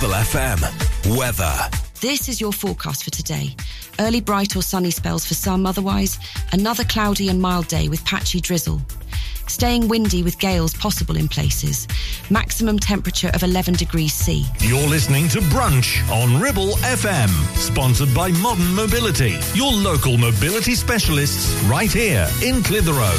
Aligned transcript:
Ribble 0.00 0.14
FM. 0.14 1.18
Weather. 1.18 1.54
This 2.00 2.30
is 2.30 2.40
your 2.40 2.52
forecast 2.52 3.04
for 3.04 3.10
today. 3.10 3.54
Early 3.98 4.22
bright 4.22 4.56
or 4.56 4.62
sunny 4.62 4.90
spells 4.90 5.26
for 5.26 5.34
some, 5.34 5.66
otherwise, 5.66 6.18
another 6.52 6.84
cloudy 6.84 7.28
and 7.28 7.38
mild 7.38 7.68
day 7.68 7.88
with 7.88 8.02
patchy 8.06 8.40
drizzle. 8.40 8.80
Staying 9.46 9.88
windy 9.88 10.22
with 10.22 10.38
gales 10.38 10.72
possible 10.72 11.18
in 11.18 11.28
places. 11.28 11.86
Maximum 12.30 12.78
temperature 12.78 13.30
of 13.34 13.42
11 13.42 13.74
degrees 13.74 14.14
C. 14.14 14.46
You're 14.60 14.88
listening 14.88 15.28
to 15.28 15.40
Brunch 15.40 16.00
on 16.10 16.40
Ribble 16.40 16.76
FM, 16.76 17.28
sponsored 17.56 18.14
by 18.14 18.30
Modern 18.30 18.74
Mobility, 18.74 19.38
your 19.52 19.70
local 19.70 20.16
mobility 20.16 20.74
specialists 20.74 21.52
right 21.64 21.92
here 21.92 22.26
in 22.42 22.62
Clitheroe. 22.62 23.18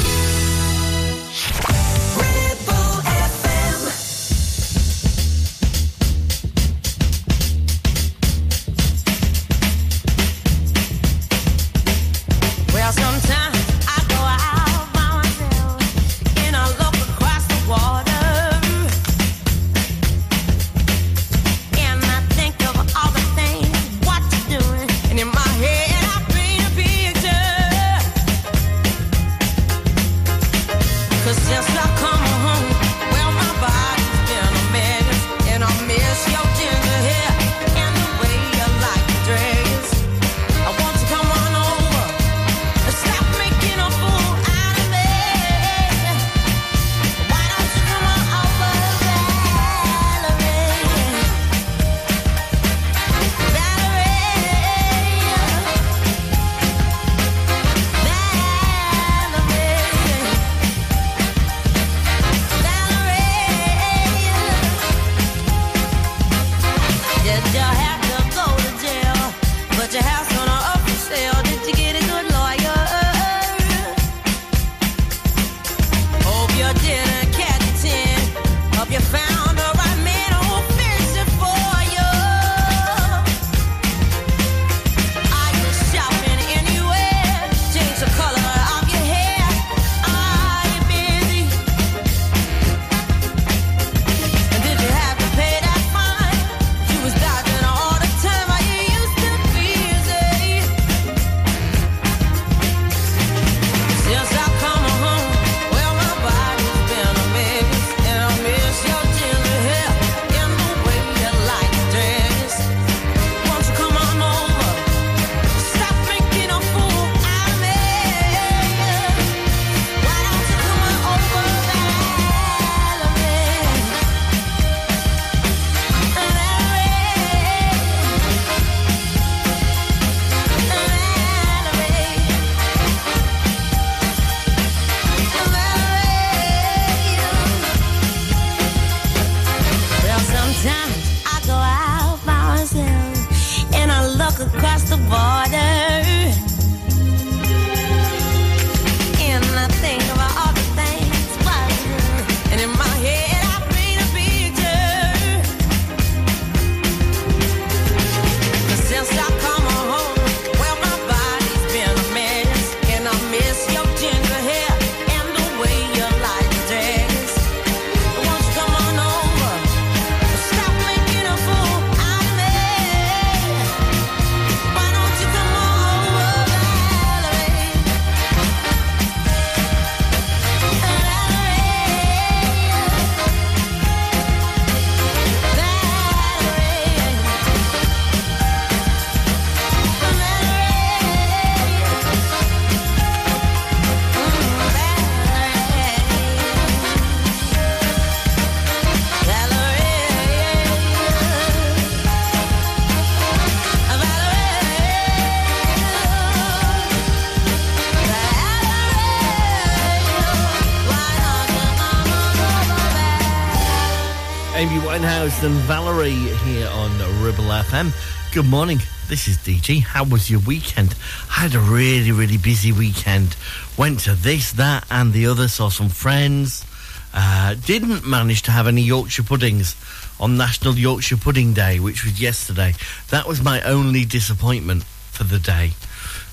Winehouse 215.02 215.42
and 215.42 215.54
Valerie 215.62 216.12
here 216.12 216.68
on 216.68 216.96
Ribble 217.24 217.42
FM. 217.42 217.90
Good 218.32 218.46
morning. 218.46 218.78
This 219.08 219.26
is 219.26 219.36
DG. 219.36 219.82
How 219.82 220.04
was 220.04 220.30
your 220.30 220.38
weekend? 220.38 220.94
I 221.28 221.40
had 221.40 221.56
a 221.56 221.58
really, 221.58 222.12
really 222.12 222.36
busy 222.36 222.70
weekend. 222.70 223.34
Went 223.76 223.98
to 224.00 224.14
this, 224.14 224.52
that, 224.52 224.86
and 224.92 225.12
the 225.12 225.26
other. 225.26 225.48
Saw 225.48 225.70
some 225.70 225.88
friends. 225.88 226.64
Uh, 227.12 227.56
didn't 227.66 228.06
manage 228.06 228.42
to 228.42 228.52
have 228.52 228.68
any 228.68 228.82
Yorkshire 228.82 229.24
puddings 229.24 229.74
on 230.20 230.36
National 230.36 230.74
Yorkshire 230.74 231.16
Pudding 231.16 231.52
Day, 231.52 231.80
which 231.80 232.04
was 232.04 232.20
yesterday. 232.20 232.72
That 233.10 233.26
was 233.26 233.42
my 233.42 233.60
only 233.62 234.04
disappointment 234.04 234.84
for 234.84 235.24
the 235.24 235.40
day. 235.40 235.72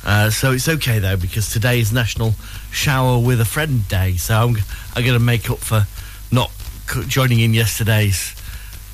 Uh, 0.05 0.29
so 0.29 0.51
it's 0.51 0.69
okay 0.69 0.99
though 0.99 1.17
because 1.17 1.51
today 1.51 1.79
is 1.79 1.91
National 1.91 2.35
Shower 2.71 3.17
with 3.17 3.41
a 3.41 3.45
Friend 3.45 3.87
Day. 3.87 4.17
So 4.17 4.35
I'm, 4.35 4.57
I'm 4.95 5.03
going 5.03 5.17
to 5.17 5.19
make 5.19 5.49
up 5.49 5.57
for 5.57 5.87
not 6.31 6.51
joining 7.07 7.39
in 7.39 7.55
yesterday's 7.55 8.35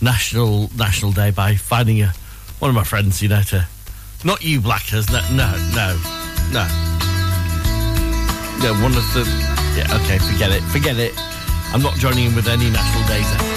National 0.01 0.69
National 0.75 1.11
Day 1.11 1.31
by 1.31 1.55
finding 1.55 2.01
a, 2.01 2.13
one 2.59 2.69
of 2.69 2.75
my 2.75 2.83
friends, 2.83 3.21
you 3.21 3.29
know, 3.29 3.41
to 3.43 3.67
not 4.23 4.43
you 4.43 4.59
blackers, 4.61 5.09
no, 5.09 5.21
no, 5.31 5.51
no, 5.73 5.95
no, 6.51 6.65
no. 8.61 8.73
One 8.81 8.93
of 8.97 9.05
the 9.13 9.23
yeah, 9.77 9.95
okay, 10.03 10.17
forget 10.19 10.51
it, 10.51 10.63
forget 10.63 10.97
it. 10.97 11.13
I'm 11.73 11.81
not 11.81 11.95
joining 11.95 12.27
in 12.27 12.35
with 12.35 12.47
any 12.47 12.69
National 12.69 13.07
Days. 13.07 13.54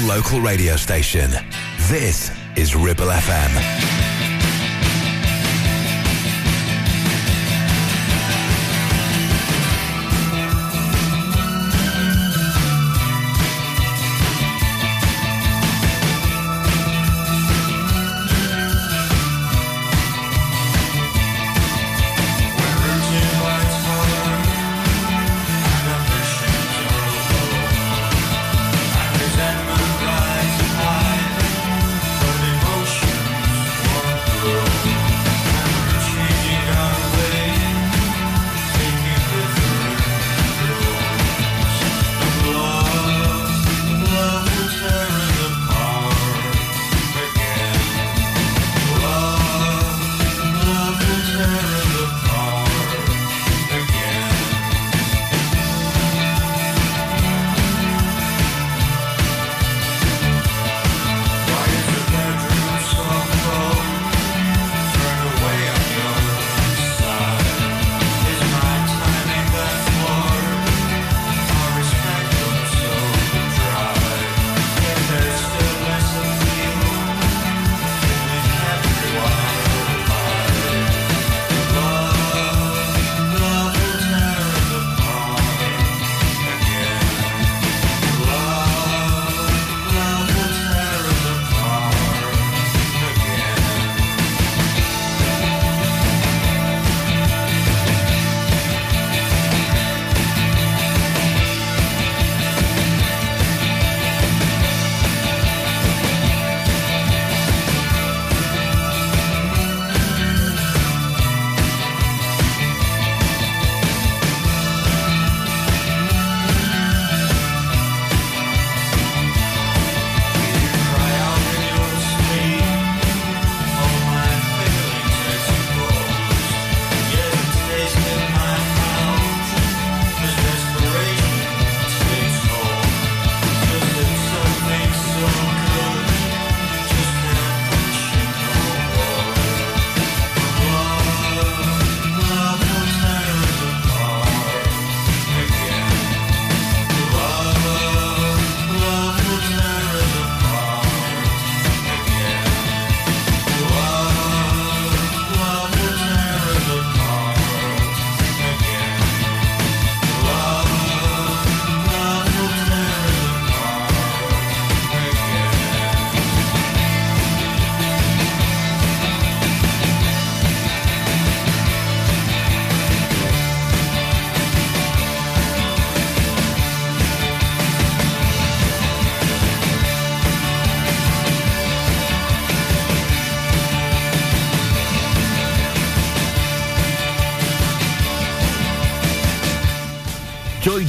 Local 0.00 0.40
radio 0.40 0.76
station. 0.76 1.30
This 1.88 2.30
is 2.56 2.74
Ribble 2.74 3.06
FM. 3.06 3.95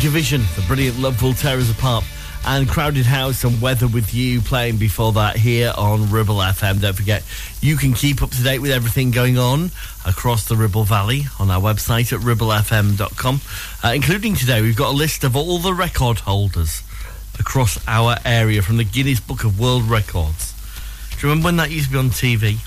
Division, 0.07 0.43
the 0.55 0.61
brilliant 0.61 0.97
Love 0.99 1.21
Will 1.21 1.33
Tear 1.33 1.57
Us 1.57 1.69
Apart, 1.69 2.05
and 2.45 2.69
Crowded 2.69 3.05
House 3.05 3.43
and 3.43 3.61
Weather 3.61 3.89
with 3.89 4.13
You 4.13 4.39
playing 4.39 4.77
before 4.77 5.11
that 5.11 5.35
here 5.35 5.73
on 5.77 6.09
Ribble 6.09 6.37
FM. 6.37 6.79
Don't 6.79 6.95
forget, 6.95 7.25
you 7.59 7.75
can 7.75 7.91
keep 7.91 8.23
up 8.23 8.29
to 8.29 8.41
date 8.41 8.59
with 8.59 8.71
everything 8.71 9.11
going 9.11 9.37
on 9.37 9.69
across 10.05 10.47
the 10.47 10.55
Ribble 10.55 10.85
Valley 10.85 11.23
on 11.39 11.51
our 11.51 11.59
website 11.59 12.13
at 12.13 12.21
ribblefm.com. 12.21 13.41
Uh, 13.83 13.93
including 13.93 14.35
today, 14.35 14.61
we've 14.61 14.77
got 14.77 14.93
a 14.93 14.97
list 14.97 15.25
of 15.25 15.35
all 15.35 15.57
the 15.57 15.73
record 15.73 16.19
holders 16.19 16.83
across 17.37 17.77
our 17.85 18.15
area 18.23 18.61
from 18.61 18.77
the 18.77 18.85
Guinness 18.85 19.19
Book 19.19 19.43
of 19.43 19.59
World 19.59 19.83
Records. 19.83 20.53
Do 21.11 21.27
you 21.27 21.29
remember 21.29 21.47
when 21.47 21.57
that 21.57 21.69
used 21.69 21.87
to 21.87 21.91
be 21.91 21.97
on 21.97 22.11
TV? 22.11 22.59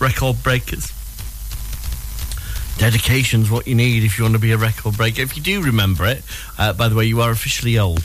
Record 0.00 0.42
breakers. 0.42 0.92
Dedication's 2.78 3.50
what 3.50 3.66
you 3.66 3.74
need 3.74 4.04
if 4.04 4.18
you 4.18 4.24
want 4.24 4.34
to 4.34 4.40
be 4.40 4.52
a 4.52 4.58
record 4.58 4.96
breaker. 4.96 5.22
If 5.22 5.36
you 5.36 5.42
do 5.42 5.62
remember 5.62 6.06
it, 6.06 6.22
uh, 6.58 6.72
by 6.72 6.88
the 6.88 6.94
way, 6.94 7.04
you 7.04 7.20
are 7.20 7.30
officially 7.30 7.78
old, 7.78 8.02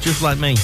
just 0.00 0.22
like 0.22 0.38
me. 0.38 0.56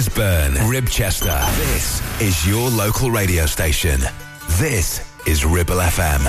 Gisburn, 0.00 0.54
Ribchester. 0.72 1.38
This 1.56 2.00
is 2.22 2.48
your 2.48 2.70
local 2.70 3.10
radio 3.10 3.44
station. 3.44 4.00
This 4.58 5.04
is 5.26 5.44
Ribble 5.44 5.76
FM. 5.76 6.22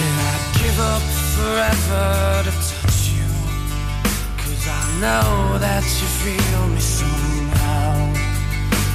And 0.00 0.14
I'd 0.32 0.44
give 0.56 0.78
up 0.80 1.04
forever 1.36 2.44
to 2.44 2.52
touch 2.72 3.00
you. 3.12 3.28
Cause 4.40 4.64
I 4.80 4.82
know 5.04 5.58
that 5.58 5.84
you 5.84 6.08
feel 6.24 6.68
me 6.68 6.80
somehow. 6.80 8.14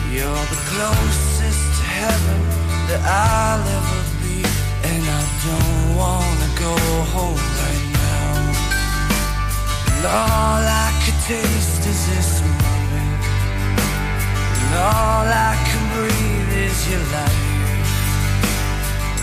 You're 0.09 0.45
the 0.49 0.61
closest 0.65 1.61
to 1.77 1.85
heaven 1.85 2.41
that 2.89 3.01
I'll 3.05 3.61
ever 3.77 4.01
be. 4.23 4.41
And 4.81 5.03
I 5.07 5.21
don't 5.45 5.95
wanna 5.95 6.49
go 6.57 6.73
home. 7.13 7.56
And 9.97 10.05
all 10.05 10.61
I 10.61 10.89
could 11.03 11.19
taste 11.25 11.83
is 11.87 12.01
this 12.07 12.41
moment. 12.41 13.23
And 14.61 14.73
all 14.77 15.25
I 15.25 15.53
can 15.67 15.83
breathe 15.95 16.53
is 16.69 16.77
your 16.91 17.03
life. 17.17 17.45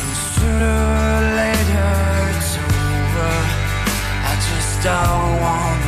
And 0.02 0.12
sooner 0.34 0.78
or 1.06 1.20
later 1.38 1.94
it's 2.34 2.52
over. 2.58 3.34
I 4.26 4.34
just 4.50 4.72
don't 4.82 5.34
wanna 5.44 5.83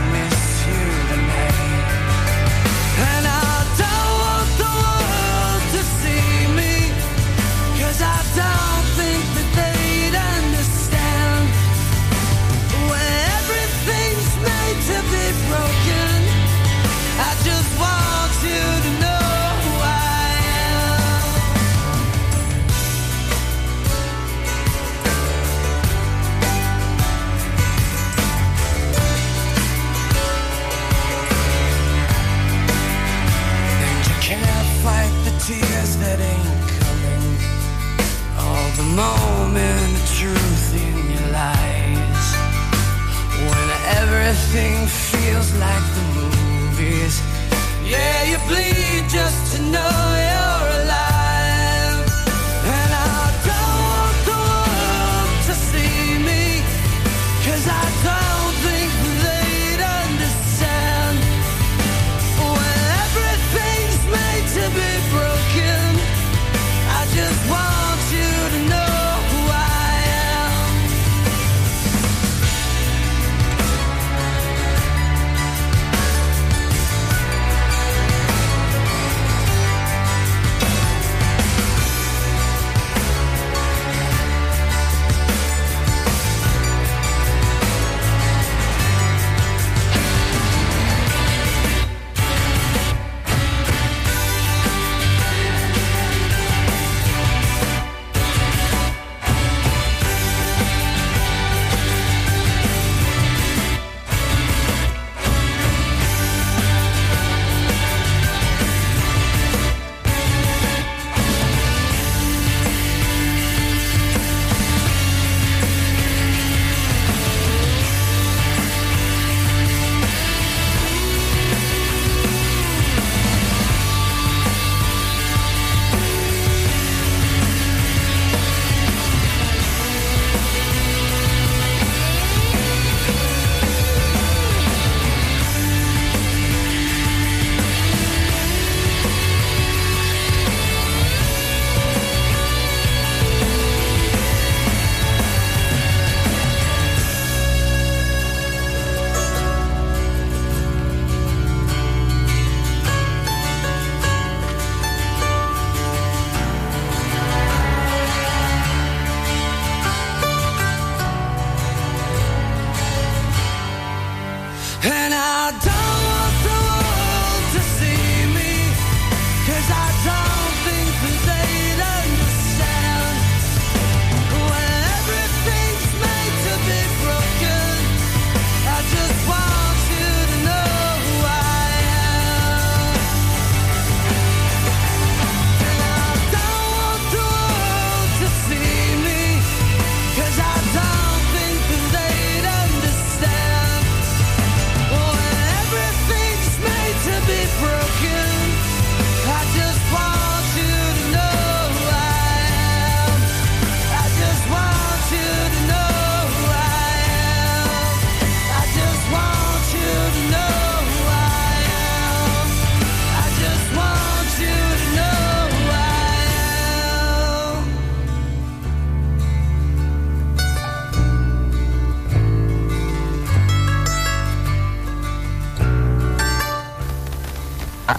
moment 39.56 39.92
the 39.96 40.06
truth 40.20 40.66
in 40.84 40.96
your 41.14 41.28
lies. 41.32 42.26
When 43.48 43.68
everything 44.00 44.86
feels 44.86 45.48
like 45.64 45.86
the 45.96 46.04
movies. 46.18 47.14
Yeah, 47.84 48.18
you 48.30 48.38
bleed 48.48 49.08
just 49.08 49.56
to 49.56 49.62
know 49.62 50.15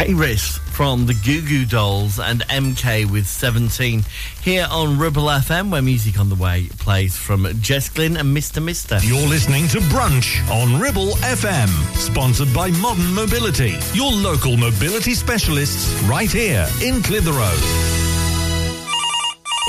Iris 0.08 0.58
from 0.58 1.06
the 1.06 1.14
Goo 1.14 1.42
Goo 1.42 1.66
Dolls 1.66 2.18
and 2.18 2.42
MK 2.48 3.12
with 3.12 3.28
17 3.28 4.04
here 4.42 4.66
on 4.72 4.98
Ribble 4.98 5.26
FM, 5.26 5.70
where 5.70 5.82
music 5.82 6.18
on 6.18 6.30
the 6.30 6.36
way 6.36 6.68
plays 6.80 7.18
from 7.18 7.46
Jess 7.60 7.90
Glynne 7.90 8.16
and 8.16 8.36
Mr. 8.36 8.64
Mister. 8.64 9.00
You're 9.02 9.28
listening 9.28 9.68
to 9.70 9.80
Brunch 9.80 10.40
on 10.50 10.80
Ribble 10.80 11.12
FM, 11.18 11.68
sponsored 11.96 12.54
by 12.54 12.72
Modern 12.72 13.14
Mobility, 13.14 13.78
your 13.94 14.12
local 14.12 14.56
mobility 14.56 15.14
specialists 15.14 16.02
right 16.04 16.32
here 16.32 16.68
in 16.82 17.02
Clitheroe. 17.04 17.58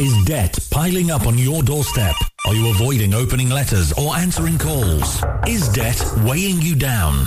Is 0.00 0.24
debt 0.24 0.56
piling 0.70 1.10
up 1.10 1.26
on 1.26 1.36
your 1.36 1.64
doorstep? 1.64 2.14
Are 2.46 2.54
you 2.54 2.70
avoiding 2.70 3.12
opening 3.12 3.48
letters 3.48 3.92
or 3.94 4.14
answering 4.14 4.58
calls? 4.58 5.20
Is 5.48 5.68
debt 5.70 6.00
weighing 6.18 6.62
you 6.62 6.76
down? 6.76 7.26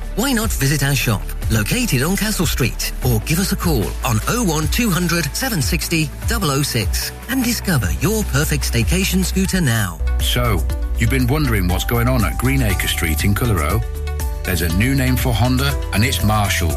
Why 0.21 0.33
not 0.33 0.51
visit 0.51 0.83
our 0.83 0.93
shop, 0.93 1.23
located 1.49 2.03
on 2.03 2.15
Castle 2.15 2.45
Street, 2.45 2.93
or 3.03 3.19
give 3.21 3.39
us 3.39 3.53
a 3.53 3.55
call 3.55 3.85
on 4.05 4.17
01200 4.27 5.25
760 5.35 6.11
006 6.63 7.11
and 7.29 7.43
discover 7.43 7.91
your 7.93 8.23
perfect 8.25 8.71
staycation 8.71 9.25
scooter 9.25 9.59
now. 9.59 9.97
So, 10.19 10.63
you've 10.99 11.09
been 11.09 11.25
wondering 11.25 11.67
what's 11.67 11.85
going 11.85 12.07
on 12.07 12.23
at 12.23 12.37
Greenacre 12.37 12.87
Street 12.87 13.23
in 13.23 13.33
Clitheroe? 13.33 13.79
There's 14.43 14.61
a 14.61 14.69
new 14.77 14.93
name 14.93 15.15
for 15.15 15.33
Honda, 15.33 15.71
and 15.91 16.05
it's 16.05 16.23
Marshall. 16.23 16.69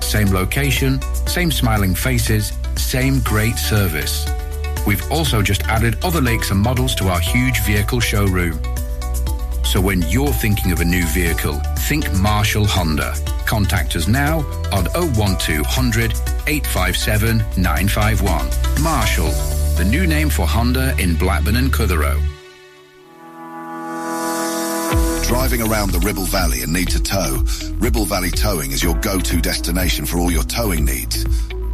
Same 0.00 0.28
location, 0.28 1.02
same 1.26 1.50
smiling 1.50 1.96
faces, 1.96 2.52
same 2.76 3.18
great 3.22 3.56
service. 3.56 4.24
We've 4.86 5.02
also 5.10 5.42
just 5.42 5.64
added 5.64 5.98
other 6.04 6.20
lakes 6.20 6.52
and 6.52 6.60
models 6.60 6.94
to 6.94 7.08
our 7.08 7.18
huge 7.18 7.60
vehicle 7.64 7.98
showroom. 7.98 8.60
So 9.68 9.82
when 9.82 10.00
you're 10.08 10.32
thinking 10.32 10.72
of 10.72 10.80
a 10.80 10.84
new 10.84 11.04
vehicle, 11.08 11.60
think 11.80 12.10
Marshall 12.14 12.64
Honda. 12.64 13.14
Contact 13.44 13.96
us 13.96 14.08
now 14.08 14.38
on 14.72 14.86
01200 14.94 16.12
857 16.46 17.36
951. 17.58 18.82
Marshall, 18.82 19.30
the 19.76 19.84
new 19.84 20.06
name 20.06 20.30
for 20.30 20.46
Honda 20.46 20.96
in 20.98 21.16
Blackburn 21.16 21.56
and 21.56 21.70
Clitheroe. 21.70 22.18
Driving 25.24 25.60
around 25.60 25.90
the 25.90 26.00
Ribble 26.02 26.24
Valley 26.24 26.62
and 26.62 26.72
need 26.72 26.88
to 26.88 27.02
tow? 27.02 27.44
Ribble 27.74 28.06
Valley 28.06 28.30
Towing 28.30 28.72
is 28.72 28.82
your 28.82 28.94
go-to 29.00 29.38
destination 29.38 30.06
for 30.06 30.16
all 30.16 30.32
your 30.32 30.44
towing 30.44 30.86
needs. 30.86 31.26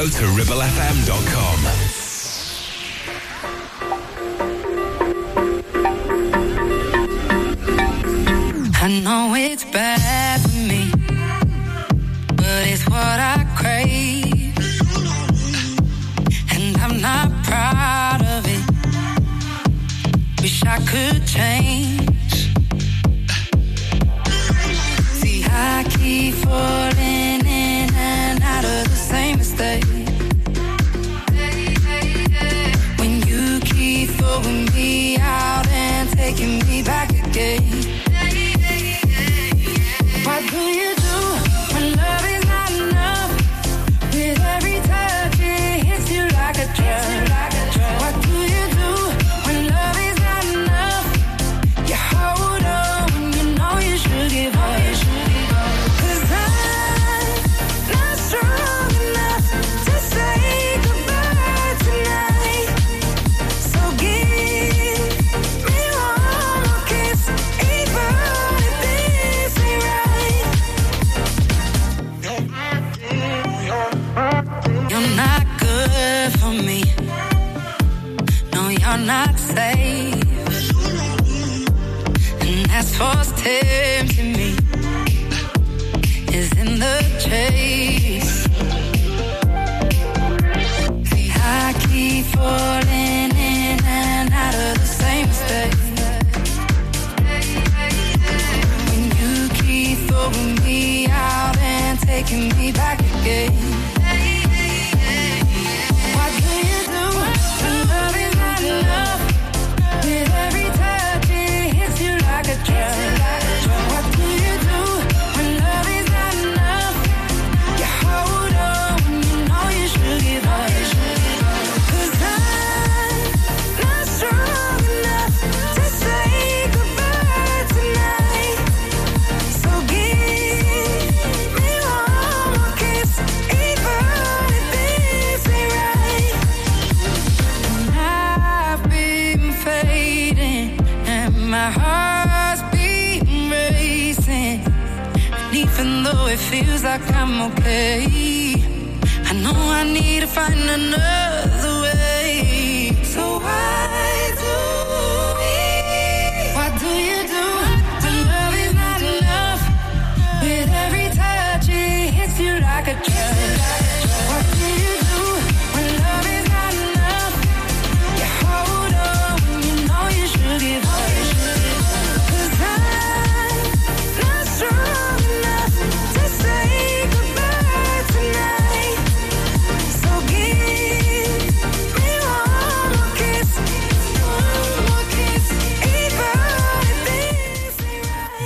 go 0.00 0.08
to 0.08 0.24
ribblefm.com. 0.32 1.19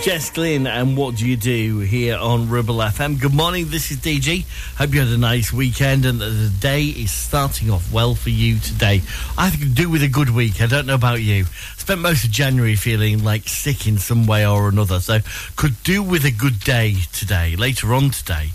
Jess 0.05 0.29
Glynne 0.29 0.67
and 0.67 0.99
What 0.99 1.17
Do 1.17 1.27
You 1.27 1.35
Do 1.35 1.79
here 1.79 2.19
on 2.19 2.51
Ribble 2.51 2.75
FM. 2.75 3.19
Good 3.19 3.33
morning, 3.33 3.69
this 3.71 3.91
is 3.91 3.97
DG. 3.97 4.45
Hope 4.77 4.93
you 4.93 5.01
had 5.01 5.09
a 5.09 5.17
nice 5.17 5.51
weekend 5.51 6.05
and 6.05 6.21
that 6.21 6.29
the 6.29 6.53
day 6.61 6.85
is 6.85 7.11
starting 7.11 7.71
off 7.71 7.91
well 7.91 8.15
for 8.15 8.29
you 8.29 8.59
today. 8.59 9.01
I 9.39 9.49
could 9.49 9.75
do 9.75 9.89
with 9.89 10.03
a 10.03 10.09
good 10.09 10.29
week, 10.29 10.61
I 10.61 10.67
don't 10.67 10.85
know 10.85 10.95
about 10.95 11.23
you. 11.23 11.47
Spent 11.79 12.03
most 12.03 12.27
of 12.27 12.31
January 12.31 12.77
feeling 12.77 13.25
like 13.25 13.49
sick 13.49 13.87
in 13.87 13.97
some 13.97 14.27
way 14.27 14.47
or 14.47 14.69
another, 14.69 15.01
so 15.01 15.21
could 15.57 15.83
do 15.85 16.03
with 16.03 16.27
a 16.27 16.31
good 16.31 16.61
day 16.61 16.97
today, 17.15 17.57
later 17.57 17.95
on 17.95 18.11
today. 18.11 18.51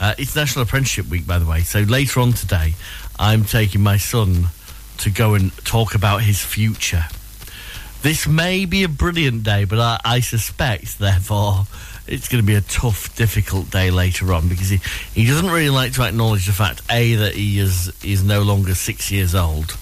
Uh, 0.00 0.14
it's 0.16 0.34
National 0.34 0.62
Apprenticeship 0.62 1.08
Week, 1.08 1.26
by 1.26 1.38
the 1.38 1.44
way, 1.44 1.60
so 1.60 1.80
later 1.80 2.20
on 2.20 2.32
today, 2.32 2.72
I'm 3.18 3.44
taking 3.44 3.82
my 3.82 3.98
son 3.98 4.46
to 4.96 5.10
go 5.10 5.34
and 5.34 5.54
talk 5.58 5.94
about 5.94 6.22
his 6.22 6.42
future 6.42 7.04
this 8.06 8.28
may 8.28 8.66
be 8.66 8.84
a 8.84 8.88
brilliant 8.88 9.42
day, 9.42 9.64
but 9.64 9.80
I, 9.80 10.00
I 10.04 10.20
suspect, 10.20 11.00
therefore, 11.00 11.64
it's 12.06 12.28
going 12.28 12.40
to 12.40 12.46
be 12.46 12.54
a 12.54 12.60
tough, 12.60 13.16
difficult 13.16 13.68
day 13.72 13.90
later 13.90 14.32
on 14.32 14.46
because 14.46 14.68
he, 14.68 14.78
he 15.12 15.26
doesn't 15.26 15.50
really 15.50 15.70
like 15.70 15.94
to 15.94 16.04
acknowledge 16.04 16.46
the 16.46 16.52
fact 16.52 16.82
a 16.88 17.16
that 17.16 17.34
he 17.34 17.58
is 17.58 17.92
is 18.04 18.22
no 18.22 18.42
longer 18.42 18.76
six 18.76 19.10
years 19.10 19.34
old. 19.34 19.76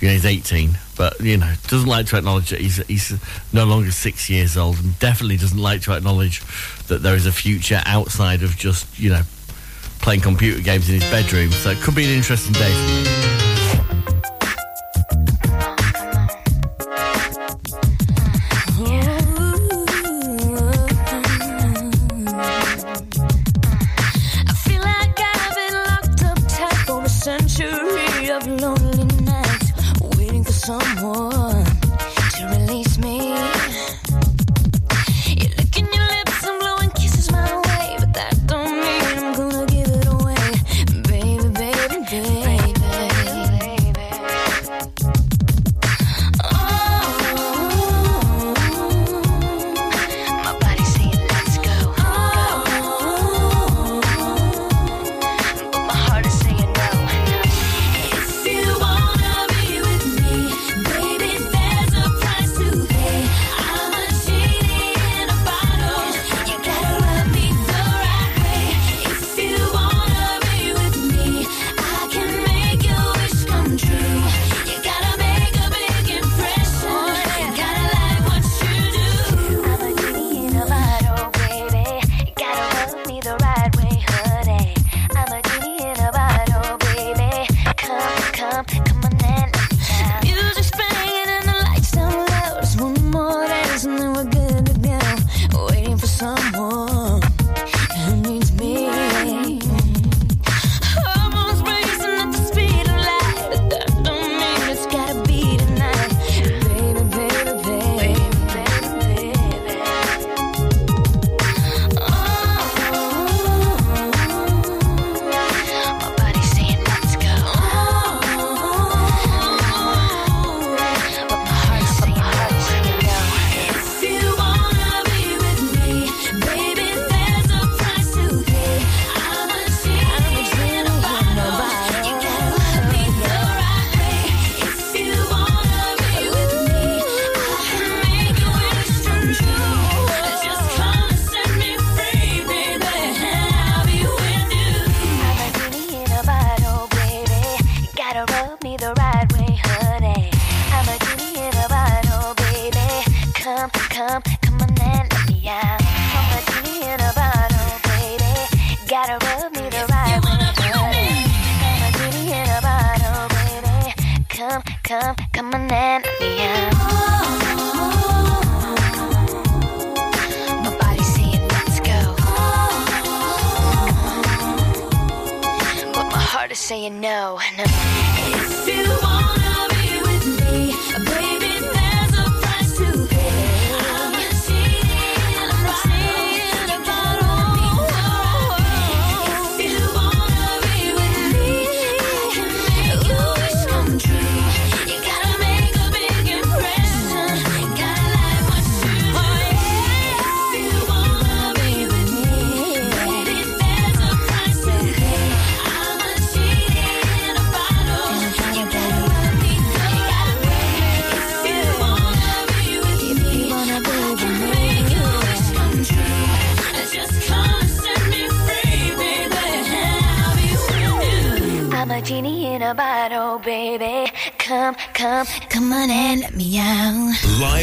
You 0.00 0.08
know, 0.08 0.14
he's 0.14 0.24
eighteen, 0.24 0.78
but 0.96 1.20
you 1.20 1.36
know 1.36 1.52
doesn't 1.68 1.86
like 1.86 2.06
to 2.06 2.16
acknowledge 2.16 2.48
that 2.48 2.62
he's 2.62 2.76
he's 2.86 3.12
no 3.52 3.66
longer 3.66 3.90
six 3.90 4.30
years 4.30 4.56
old, 4.56 4.78
and 4.78 4.98
definitely 4.98 5.36
doesn't 5.36 5.60
like 5.60 5.82
to 5.82 5.92
acknowledge 5.92 6.42
that 6.86 7.02
there 7.02 7.14
is 7.14 7.26
a 7.26 7.32
future 7.32 7.82
outside 7.84 8.42
of 8.42 8.56
just 8.56 8.98
you 8.98 9.10
know 9.10 9.20
playing 9.98 10.22
computer 10.22 10.62
games 10.62 10.88
in 10.88 10.98
his 10.98 11.10
bedroom. 11.10 11.50
So 11.50 11.72
it 11.72 11.78
could 11.82 11.94
be 11.94 12.04
an 12.04 12.10
interesting 12.10 12.54
day. 12.54 13.49
come 30.78 31.04
on. 31.04 31.29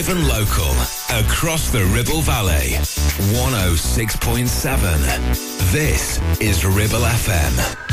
Live 0.08 0.18
and 0.18 0.28
local, 0.28 0.72
across 1.10 1.70
the 1.70 1.84
Ribble 1.93 2.22
Valley. 2.22 2.78
106.7. 3.36 5.72
This 5.72 6.20
is 6.39 6.66
Ribble 6.66 7.01
FM. 7.01 7.87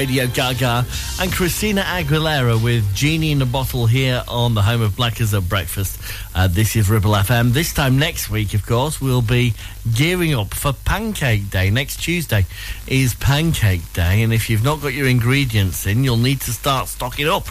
Radio 0.00 0.26
Gaga 0.28 0.86
and 1.20 1.30
Christina 1.30 1.82
Aguilera 1.82 2.64
with 2.64 2.94
Genie 2.94 3.32
in 3.32 3.42
a 3.42 3.44
Bottle 3.44 3.84
here 3.84 4.24
on 4.28 4.54
the 4.54 4.62
home 4.62 4.80
of 4.80 4.96
Blackers 4.96 5.34
at 5.34 5.46
Breakfast. 5.46 6.00
Uh, 6.34 6.48
this 6.48 6.74
is 6.74 6.88
Ribble 6.88 7.10
FM. 7.10 7.50
This 7.50 7.74
time 7.74 7.98
next 7.98 8.30
week, 8.30 8.54
of 8.54 8.64
course, 8.64 8.98
we'll 8.98 9.20
be 9.20 9.52
gearing 9.94 10.34
up 10.34 10.54
for 10.54 10.72
Pancake 10.72 11.50
Day. 11.50 11.68
Next 11.68 11.98
Tuesday 12.02 12.46
is 12.86 13.12
Pancake 13.12 13.92
Day, 13.92 14.22
and 14.22 14.32
if 14.32 14.48
you've 14.48 14.64
not 14.64 14.80
got 14.80 14.94
your 14.94 15.06
ingredients 15.06 15.86
in, 15.86 16.02
you'll 16.02 16.16
need 16.16 16.40
to 16.40 16.52
start 16.52 16.88
stocking 16.88 17.28
up, 17.28 17.48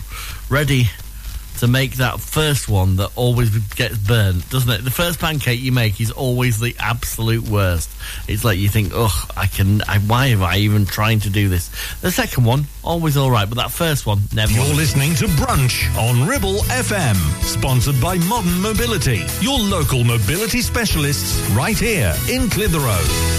ready 0.50 0.86
to 1.60 1.68
make 1.68 1.97
that 1.97 2.22
first 2.22 2.70
one 2.70 2.95
that 2.95 3.12
always 3.18 3.50
gets 3.76 3.97
burnt, 3.97 4.50
doesn't 4.50 4.72
it? 4.72 4.84
The 4.84 4.91
first 4.91 5.20
pancake 5.20 5.60
you 5.60 5.74
make 5.74 6.00
is 6.00 6.10
always 6.10 6.58
the 6.60 6.74
absolute 6.80 7.47
worst. 7.47 7.91
It's 8.28 8.45
like 8.45 8.58
you 8.58 8.70
think, 8.70 8.91
oh, 8.95 9.28
I 9.50 9.56
can, 9.56 9.82
I, 9.88 10.00
why 10.00 10.28
am 10.28 10.43
I 10.43 10.58
even 10.58 10.86
trying 10.86 11.20
to 11.22 11.30
do 11.30 11.50
this? 11.50 11.70
The 12.02 12.12
second 12.12 12.45
one, 12.45 12.66
always 12.84 13.18
all 13.18 13.32
right, 13.32 13.47
but 13.47 13.58
that 13.58 13.72
first 13.72 14.06
one, 14.06 14.20
never. 14.34 14.52
You're 14.52 14.76
listening 14.76 15.16
to 15.16 15.26
Brunch 15.26 15.93
on 15.97 16.28
Ribble 16.28 16.60
FM, 16.70 17.16
sponsored 17.43 18.00
by 18.00 18.18
Modern 18.18 18.62
Mobility, 18.62 19.26
your 19.41 19.60
local 19.60 20.04
mobility 20.04 20.62
specialists 20.62 21.39
right 21.52 21.78
here 21.78 22.16
in 22.30 22.50
Clitheroe. 22.50 23.38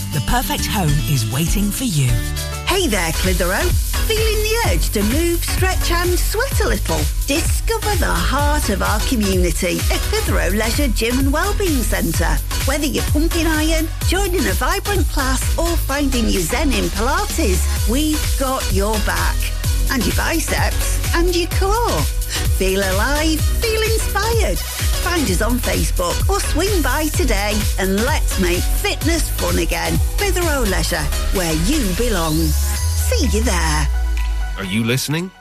the 0.13 0.21
perfect 0.27 0.65
home 0.65 0.91
is 1.09 1.31
waiting 1.31 1.71
for 1.71 1.85
you. 1.85 2.07
Hey 2.67 2.87
there, 2.87 3.11
Clitheroe. 3.13 3.63
Feeling 4.07 4.43
the 4.43 4.55
urge 4.67 4.89
to 4.89 5.03
move, 5.03 5.43
stretch 5.43 5.91
and 5.91 6.19
sweat 6.19 6.59
a 6.61 6.67
little? 6.67 6.99
Discover 7.27 7.95
the 7.95 8.11
heart 8.11 8.69
of 8.69 8.81
our 8.81 8.99
community 9.01 9.77
at 9.91 9.99
Clitheroe 10.09 10.49
Leisure 10.49 10.89
Gym 10.89 11.19
and 11.19 11.31
Wellbeing 11.31 11.83
Centre. 11.83 12.35
Whether 12.65 12.87
you're 12.87 13.03
pumping 13.05 13.47
iron, 13.47 13.87
joining 14.07 14.45
a 14.47 14.53
vibrant 14.53 15.07
class 15.07 15.57
or 15.57 15.77
finding 15.77 16.27
your 16.27 16.41
zen 16.41 16.73
in 16.73 16.85
Pilates, 16.85 17.89
we've 17.89 18.35
got 18.37 18.69
your 18.73 18.95
back. 19.05 19.60
And 19.91 20.05
your 20.05 20.15
biceps 20.15 21.15
and 21.15 21.35
your 21.35 21.47
core. 21.49 21.99
Feel 22.57 22.79
alive, 22.79 23.39
feel 23.39 23.81
inspired. 23.81 24.57
Find 25.03 25.23
us 25.29 25.41
on 25.41 25.59
Facebook 25.59 26.29
or 26.29 26.39
swing 26.39 26.81
by 26.81 27.07
today 27.07 27.59
and 27.77 27.97
let's 28.05 28.39
make 28.39 28.59
fitness 28.59 29.29
fun 29.31 29.59
again. 29.59 29.97
Clitheroe 30.17 30.61
Leisure, 30.69 31.05
where 31.33 31.53
you 31.65 31.93
belong. 31.95 32.35
See 32.35 33.25
you 33.37 33.43
there. 33.43 33.87
Are 34.57 34.65
you 34.65 34.83
listening? 34.83 35.31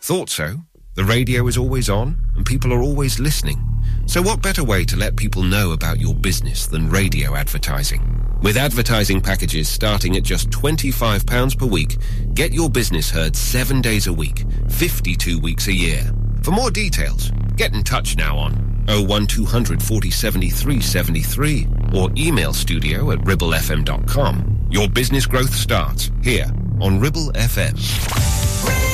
Thought 0.00 0.30
so. 0.30 0.56
The 0.94 1.04
radio 1.04 1.46
is 1.46 1.56
always 1.56 1.88
on 1.88 2.16
and 2.34 2.44
people 2.44 2.72
are 2.72 2.82
always 2.82 3.20
listening. 3.20 3.73
So 4.06 4.22
what 4.22 4.42
better 4.42 4.62
way 4.62 4.84
to 4.84 4.96
let 4.96 5.16
people 5.16 5.42
know 5.42 5.72
about 5.72 5.98
your 5.98 6.14
business 6.14 6.66
than 6.66 6.88
radio 6.88 7.34
advertising? 7.34 8.02
With 8.42 8.56
advertising 8.56 9.20
packages 9.20 9.68
starting 9.68 10.16
at 10.16 10.22
just 10.22 10.50
£25 10.50 11.58
per 11.58 11.66
week, 11.66 11.96
get 12.34 12.52
your 12.52 12.68
business 12.68 13.10
heard 13.10 13.34
seven 13.34 13.80
days 13.80 14.06
a 14.06 14.12
week, 14.12 14.44
52 14.68 15.40
weeks 15.40 15.66
a 15.68 15.72
year. 15.72 16.12
For 16.42 16.50
more 16.50 16.70
details, 16.70 17.30
get 17.56 17.74
in 17.74 17.82
touch 17.82 18.16
now 18.16 18.36
on 18.36 18.52
01200 18.86 19.82
40 19.82 20.10
73 20.10 20.80
73 20.80 21.66
or 21.94 22.10
email 22.16 22.52
studio 22.52 23.10
at 23.12 23.18
ribblefm.com. 23.20 24.68
Your 24.70 24.88
business 24.88 25.26
growth 25.26 25.54
starts 25.54 26.10
here 26.22 26.46
on 26.80 27.00
Ribble 27.00 27.32
FM. 27.32 28.93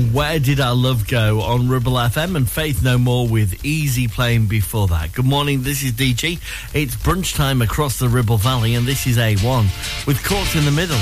Where 0.00 0.38
Did 0.38 0.60
Our 0.60 0.74
Love 0.74 1.06
Go 1.06 1.40
on 1.40 1.68
Ribble 1.68 1.92
FM 1.92 2.34
and 2.34 2.48
Faith 2.48 2.82
No 2.82 2.96
More 2.96 3.28
with 3.28 3.64
Easy 3.64 4.08
Playing 4.08 4.46
before 4.46 4.88
that. 4.88 5.12
Good 5.12 5.26
morning, 5.26 5.62
this 5.62 5.82
is 5.82 5.92
DG. 5.92 6.38
It's 6.74 6.96
brunch 6.96 7.36
time 7.36 7.60
across 7.62 7.98
the 7.98 8.08
Ribble 8.08 8.38
Valley 8.38 8.74
and 8.74 8.86
this 8.86 9.06
is 9.06 9.18
A1 9.18 10.06
with 10.06 10.22
Caught 10.24 10.56
in 10.56 10.64
the 10.64 10.70
Middle. 10.70 10.98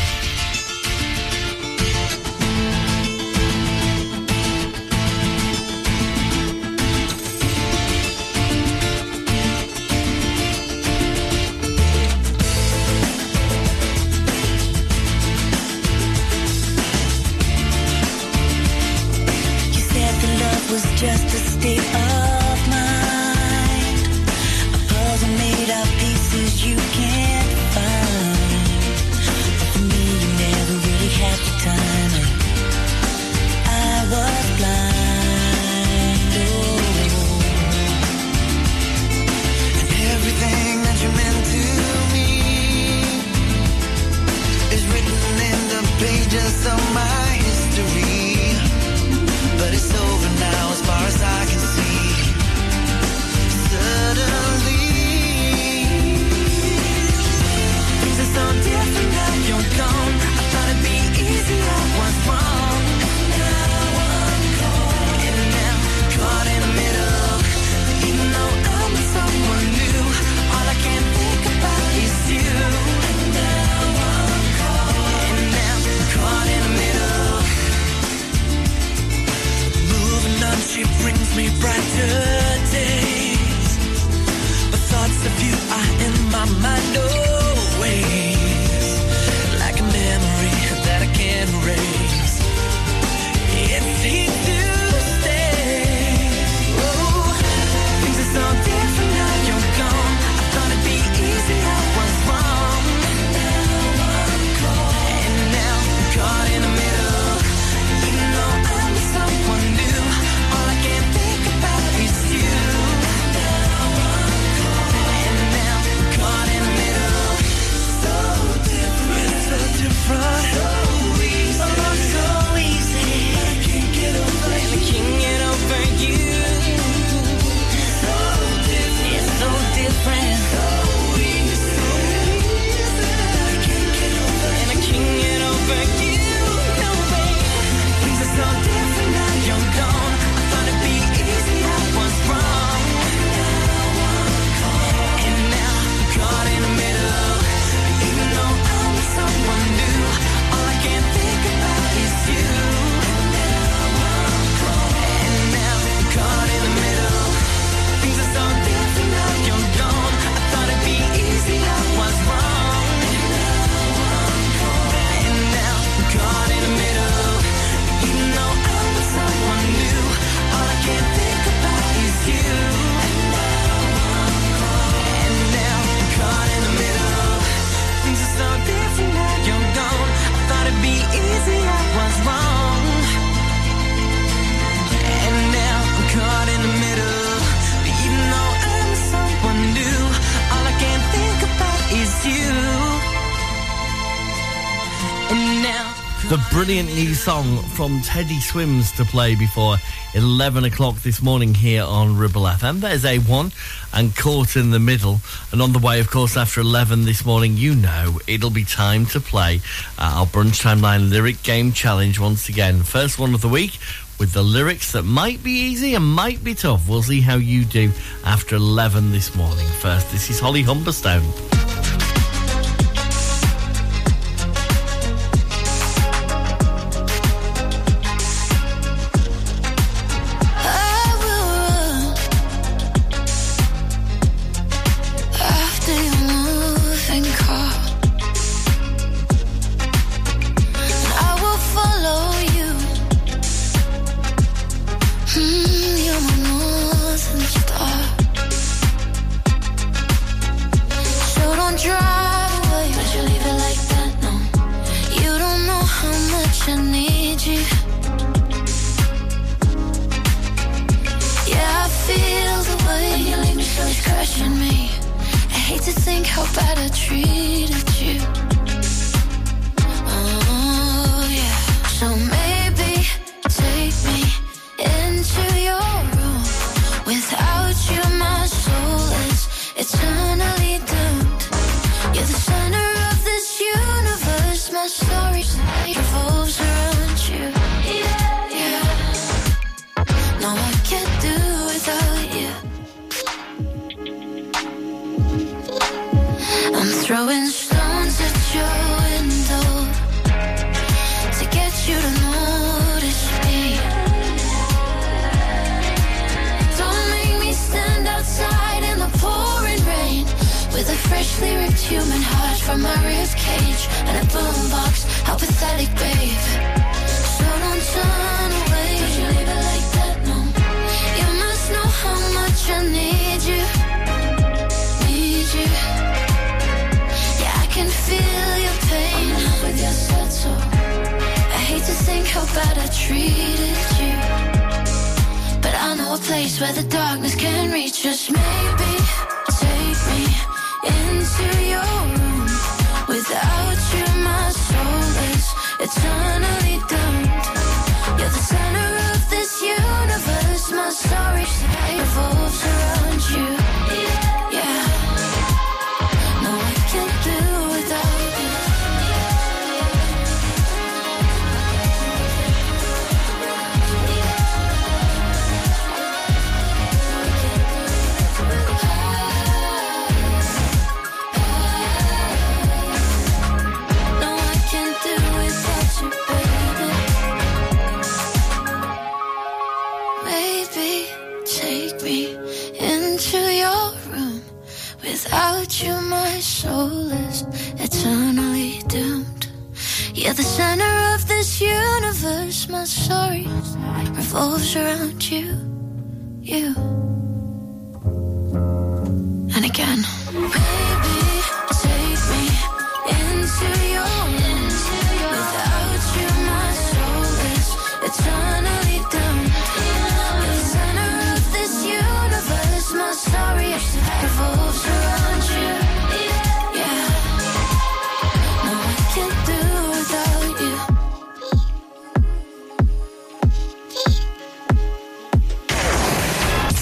The 196.28 196.46
brilliant 196.50 196.90
new 196.90 197.14
song 197.14 197.56
from 197.70 198.02
Teddy 198.02 198.38
Swims 198.38 198.92
to 198.92 199.04
play 199.06 199.34
before 199.34 199.78
11 200.14 200.64
o'clock 200.64 200.96
this 200.96 201.22
morning 201.22 201.54
here 201.54 201.82
on 201.82 202.18
Ribble 202.18 202.42
FM. 202.42 202.80
There's 202.80 203.04
A1 203.04 203.50
and 203.94 204.14
Caught 204.14 204.56
in 204.56 204.70
the 204.70 204.78
Middle. 204.78 205.22
And 205.52 205.62
on 205.62 205.72
the 205.72 205.78
way, 205.78 206.00
of 206.00 206.10
course, 206.10 206.36
after 206.36 206.60
11 206.60 207.06
this 207.06 207.24
morning, 207.24 207.56
you 207.56 207.74
know 207.74 208.20
it'll 208.26 208.50
be 208.50 208.66
time 208.66 209.06
to 209.06 209.20
play 209.20 209.62
uh, 209.96 210.16
our 210.16 210.26
Brunch 210.26 210.62
Timeline 210.62 211.08
Lyric 211.08 211.42
Game 211.44 211.72
Challenge 211.72 212.20
once 212.20 212.50
again. 212.50 212.82
First 212.82 213.18
one 213.18 213.32
of 213.32 213.40
the 213.40 213.48
week 213.48 213.78
with 214.20 214.34
the 214.34 214.42
lyrics 214.42 214.92
that 214.92 215.04
might 215.04 215.42
be 215.42 215.52
easy 215.52 215.94
and 215.94 216.04
might 216.04 216.44
be 216.44 216.54
tough. 216.54 216.86
We'll 216.86 217.02
see 217.02 217.22
how 217.22 217.36
you 217.36 217.64
do 217.64 217.90
after 218.26 218.56
11 218.56 219.12
this 219.12 219.34
morning. 219.34 219.66
First, 219.80 220.12
this 220.12 220.28
is 220.28 220.38
Holly 220.38 220.62
Humberstone. 220.62 221.57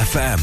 FM. 0.00 0.40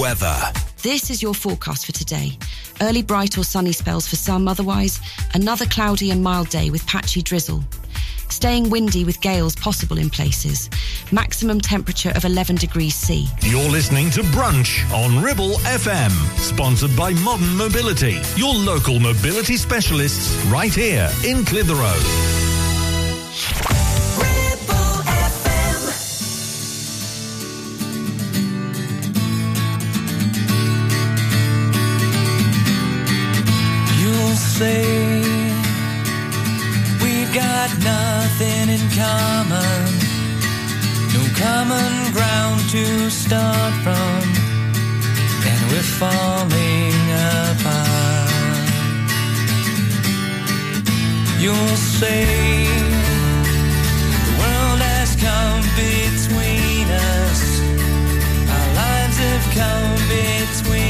Weather. 0.00 0.38
This 0.82 1.10
is 1.10 1.20
your 1.20 1.34
forecast 1.34 1.86
for 1.86 1.92
today. 1.92 2.38
Early 2.80 3.02
bright 3.02 3.36
or 3.36 3.42
sunny 3.42 3.72
spells 3.72 4.06
for 4.06 4.14
some, 4.14 4.46
otherwise, 4.46 5.00
another 5.34 5.66
cloudy 5.66 6.12
and 6.12 6.22
mild 6.22 6.50
day 6.50 6.70
with 6.70 6.86
patchy 6.86 7.20
drizzle. 7.20 7.64
Staying 8.28 8.70
windy 8.70 9.04
with 9.04 9.20
gales 9.20 9.56
possible 9.56 9.98
in 9.98 10.08
places. 10.08 10.70
Maximum 11.10 11.60
temperature 11.60 12.12
of 12.14 12.24
11 12.24 12.56
degrees 12.56 12.94
C. 12.94 13.26
You're 13.40 13.68
listening 13.68 14.08
to 14.12 14.22
Brunch 14.22 14.88
on 14.92 15.20
Ribble 15.20 15.54
FM, 15.80 16.12
sponsored 16.38 16.96
by 16.96 17.12
Modern 17.24 17.56
Mobility, 17.56 18.20
your 18.36 18.54
local 18.54 19.00
mobility 19.00 19.56
specialists 19.56 20.32
right 20.44 20.72
here 20.72 21.10
in 21.24 21.44
Clitheroe. 21.44 21.98
say 34.62 34.84
we've 37.02 37.32
got 37.34 37.70
nothing 37.92 38.66
in 38.76 38.84
common, 39.04 39.82
no 41.14 41.22
common 41.46 41.92
ground 42.16 42.60
to 42.74 42.84
start 43.10 43.74
from, 43.84 44.20
and 45.50 45.60
we're 45.70 45.90
falling 46.02 47.02
apart. 47.40 48.30
You'll 51.42 51.78
say 52.00 52.24
the 54.26 54.34
world 54.40 54.80
has 54.90 55.10
come 55.26 55.62
between 55.86 56.86
us, 57.18 57.42
our 58.54 58.68
lives 58.82 59.18
have 59.26 59.46
come 59.60 59.98
between 60.18 60.81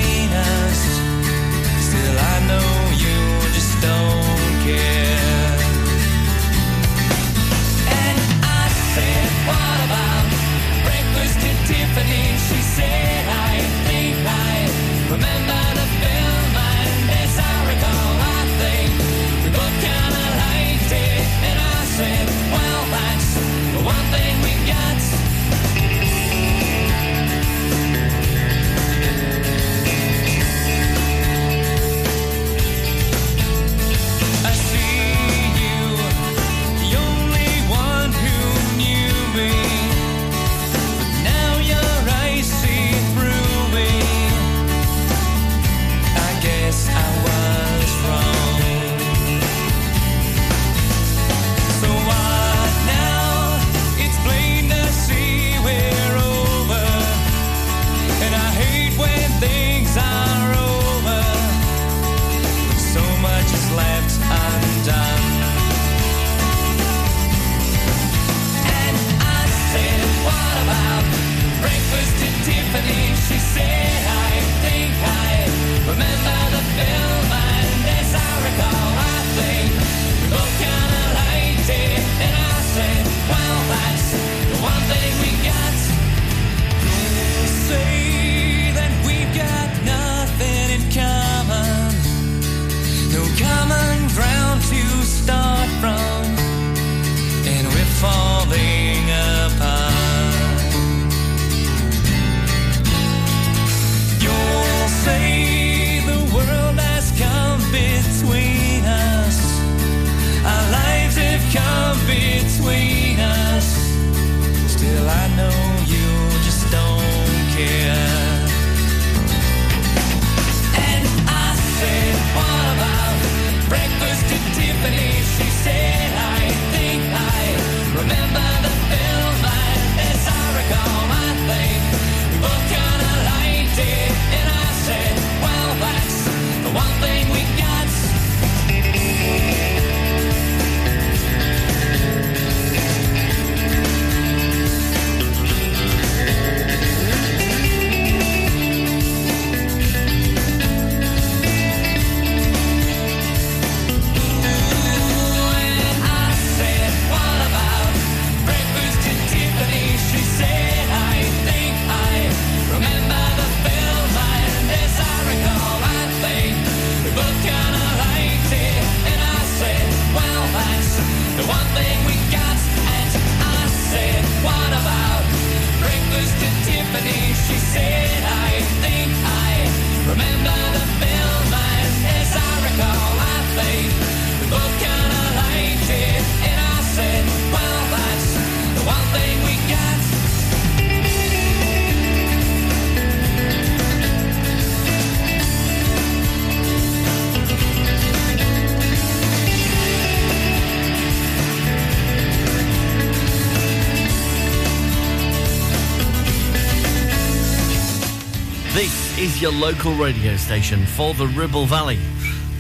local 209.63 209.95
radio 209.95 210.37
station 210.37 210.85
for 210.85 211.15
the 211.15 211.29
Ribble 211.29 211.67
Valley. 211.67 211.97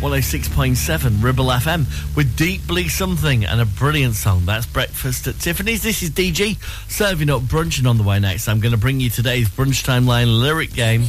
106.7 0.00 1.20
Ribble 1.20 1.46
FM 1.46 1.84
with 2.14 2.36
Deep 2.36 2.64
Blue 2.68 2.88
Something 2.88 3.44
and 3.44 3.60
a 3.60 3.64
brilliant 3.64 4.14
song. 4.14 4.44
That's 4.46 4.66
Breakfast 4.66 5.26
at 5.26 5.34
Tiffany's. 5.40 5.82
This 5.82 6.04
is 6.04 6.10
DG 6.10 6.58
serving 6.88 7.28
up 7.28 7.42
brunch, 7.42 7.78
and 7.78 7.88
on 7.88 7.98
the 7.98 8.04
way 8.04 8.20
next, 8.20 8.46
I'm 8.46 8.60
going 8.60 8.70
to 8.70 8.78
bring 8.78 9.00
you 9.00 9.10
today's 9.10 9.48
Brunch 9.48 9.82
Timeline 9.82 10.40
lyric 10.40 10.74
game. 10.74 11.02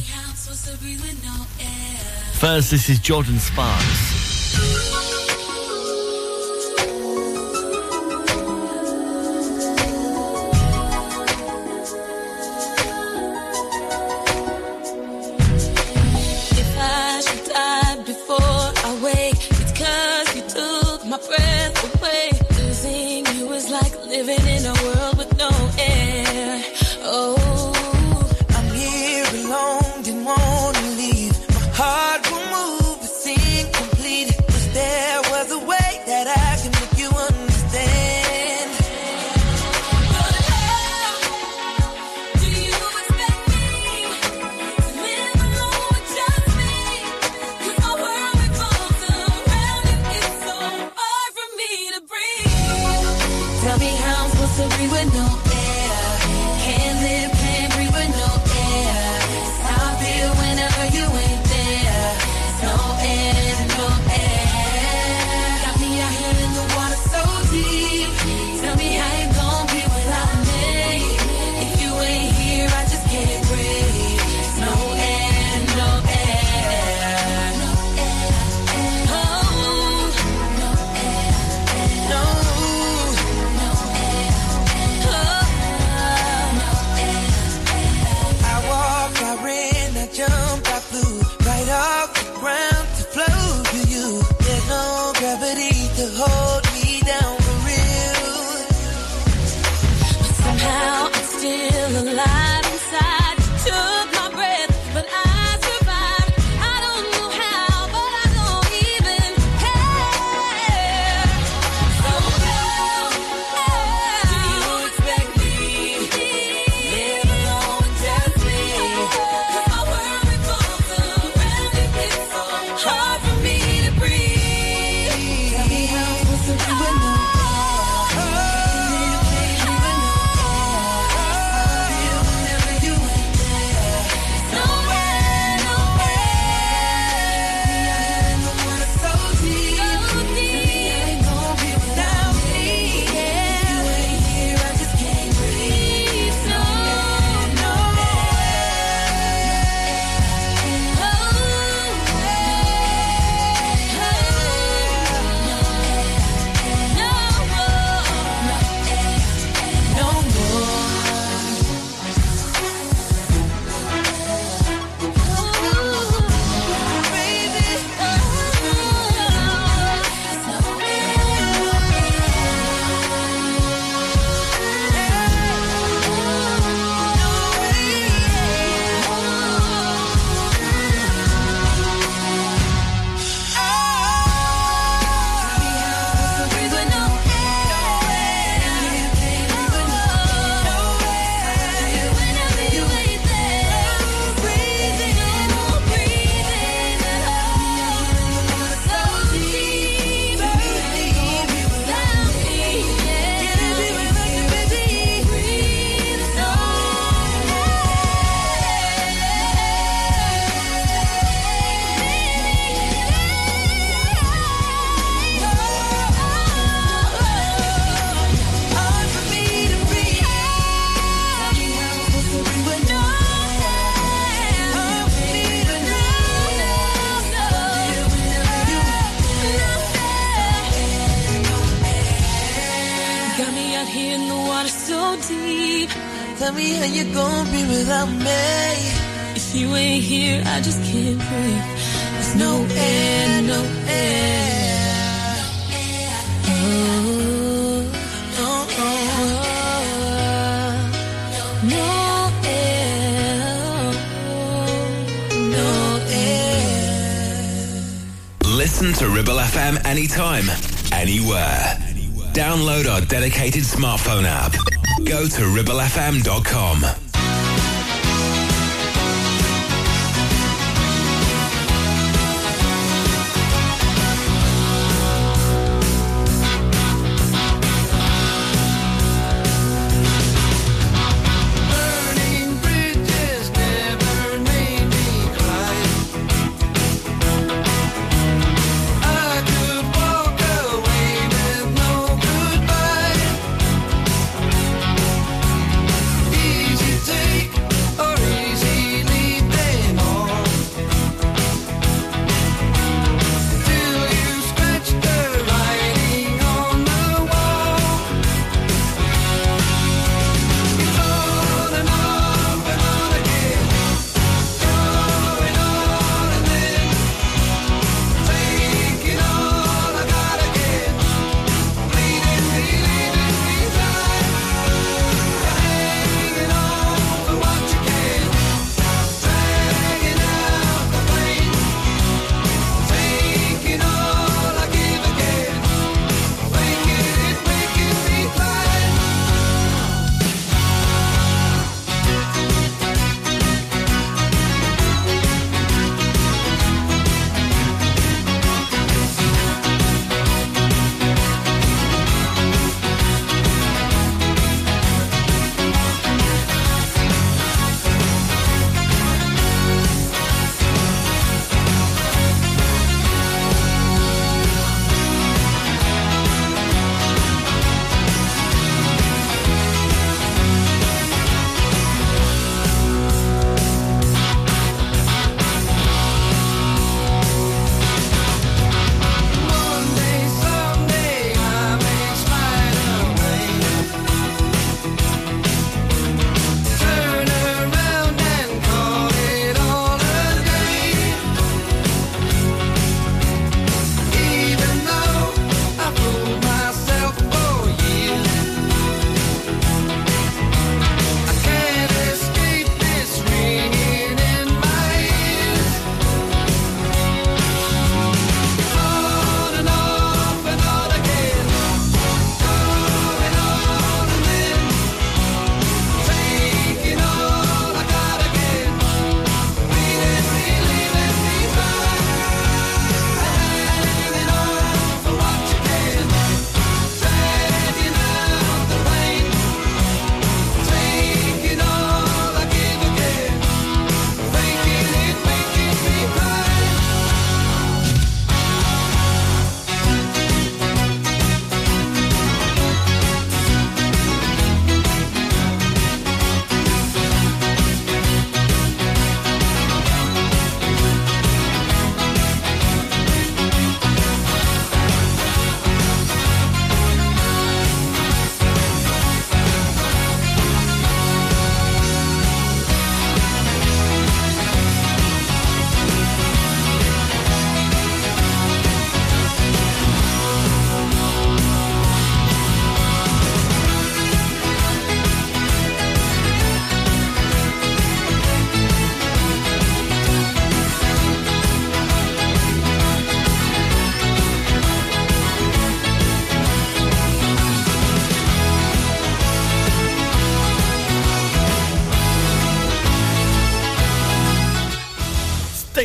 First, 2.32 2.72
this 2.72 2.88
is 2.88 2.98
Jordin 2.98 3.38
Sparks. 3.38 4.93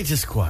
Status 0.10 0.26
quo. 0.26 0.50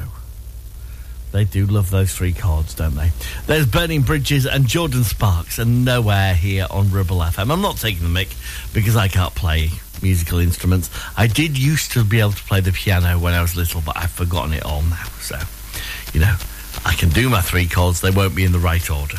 They 1.34 1.44
do 1.44 1.66
love 1.66 1.90
those 1.90 2.14
three 2.14 2.32
chords, 2.32 2.74
don't 2.74 2.96
they? 2.96 3.12
There's 3.46 3.66
Burning 3.66 4.04
Bridges 4.04 4.46
and 4.46 4.64
Jordin 4.64 5.04
Sparks 5.04 5.60
and 5.60 5.84
Nowhere 5.84 6.34
here 6.34 6.66
on 6.72 6.90
Ribble 6.92 7.18
FM. 7.18 7.52
I'm 7.52 7.62
not 7.62 7.76
taking 7.76 8.04
the 8.04 8.10
mic 8.10 8.30
because 8.74 8.96
I 8.96 9.10
can't 9.10 9.36
play 9.36 9.68
musical 10.02 10.40
instruments. 10.40 10.90
I 11.18 11.28
did 11.28 11.58
used 11.58 11.92
to 11.92 12.06
be 12.06 12.22
able 12.22 12.32
to 12.32 12.44
play 12.44 12.62
the 12.62 12.72
piano 12.72 13.20
when 13.20 13.34
I 13.34 13.42
was 13.42 13.58
little, 13.58 13.82
but 13.86 13.98
I've 13.98 14.12
forgotten 14.12 14.54
it 14.54 14.64
all 14.64 14.82
now. 14.84 15.04
So, 15.20 15.38
you 16.14 16.22
know, 16.22 16.38
I 16.86 16.94
can 16.94 17.10
do 17.10 17.30
my 17.30 17.42
three 17.42 17.68
chords, 17.68 18.00
they 18.00 18.12
won't 18.12 18.38
be 18.38 18.46
in 18.46 18.54
the 18.54 18.60
right 18.60 18.90
order. 18.90 19.18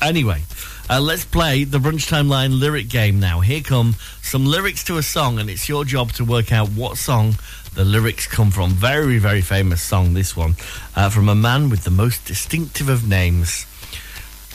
Anyway, 0.00 0.40
uh, 0.88 1.00
let's 1.00 1.26
play 1.26 1.64
the 1.64 1.76
Brunch 1.76 2.08
Timeline 2.10 2.58
lyric 2.58 2.88
game 2.88 3.20
now. 3.20 3.40
Here 3.40 3.60
come 3.60 3.96
some 4.22 4.46
lyrics 4.46 4.84
to 4.84 4.96
a 4.96 5.02
song, 5.02 5.38
and 5.38 5.50
it's 5.50 5.68
your 5.68 5.84
job 5.84 6.12
to 6.12 6.24
work 6.24 6.50
out 6.50 6.70
what 6.70 6.96
song 6.96 7.34
the 7.74 7.84
lyrics 7.84 8.26
come 8.26 8.50
from. 8.50 8.70
Very, 8.70 9.18
very 9.18 9.40
famous 9.40 9.82
song, 9.82 10.14
this 10.14 10.36
one, 10.36 10.56
uh, 10.94 11.08
from 11.08 11.28
a 11.28 11.34
man 11.34 11.70
with 11.70 11.84
the 11.84 11.90
most 11.90 12.24
distinctive 12.24 12.88
of 12.88 13.08
names. 13.08 13.66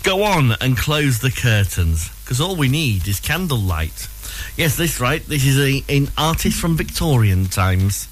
Go 0.04 0.24
on 0.24 0.54
and 0.62 0.78
close 0.78 1.20
the 1.20 1.32
curtains, 1.32 2.10
because 2.22 2.40
all 2.40 2.56
we 2.56 2.70
need 2.70 3.08
is 3.08 3.20
candlelight. 3.20 4.08
Yes, 4.56 4.78
this 4.78 5.00
right. 5.00 5.26
This 5.26 5.46
is 5.46 5.60
a, 5.60 5.84
an 5.90 6.10
artist 6.18 6.60
from 6.60 6.78
Victorian 6.78 7.46
times. 7.46 8.08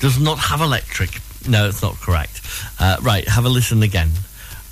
Does 0.00 0.18
not 0.18 0.38
have 0.38 0.60
electric. 0.60 1.20
No, 1.48 1.68
it's 1.68 1.82
not 1.82 1.94
correct. 2.00 2.40
Uh, 2.78 2.96
right, 3.02 3.26
have 3.28 3.44
a 3.44 3.48
listen 3.48 3.82
again. 3.82 4.10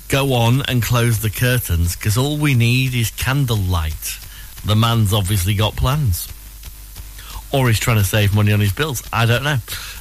Go 0.09 0.33
on 0.33 0.61
and 0.67 0.83
close 0.83 1.19
the 1.19 1.29
curtains, 1.29 1.95
because 1.95 2.17
all 2.17 2.37
we 2.37 2.53
need 2.53 2.93
is 2.93 3.11
candlelight. 3.11 4.19
The 4.65 4.75
man's 4.75 5.13
obviously 5.13 5.55
got 5.55 5.75
plans. 5.75 6.27
Or 7.53 7.67
he's 7.67 7.79
trying 7.79 7.97
to 7.97 8.03
save 8.03 8.33
money 8.33 8.53
on 8.53 8.59
his 8.59 8.71
bills. 8.71 9.03
I 9.11 9.25
don't 9.25 9.43
know. 9.43 9.57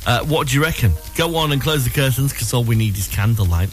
Uh, 0.06 0.24
what 0.24 0.48
do 0.48 0.54
you 0.54 0.62
reckon? 0.62 0.92
Go 1.16 1.36
on 1.36 1.52
and 1.52 1.60
close 1.60 1.84
the 1.84 1.90
curtains, 1.90 2.32
because 2.32 2.54
all 2.54 2.64
we 2.64 2.76
need 2.76 2.96
is 2.96 3.08
candlelight. 3.08 3.70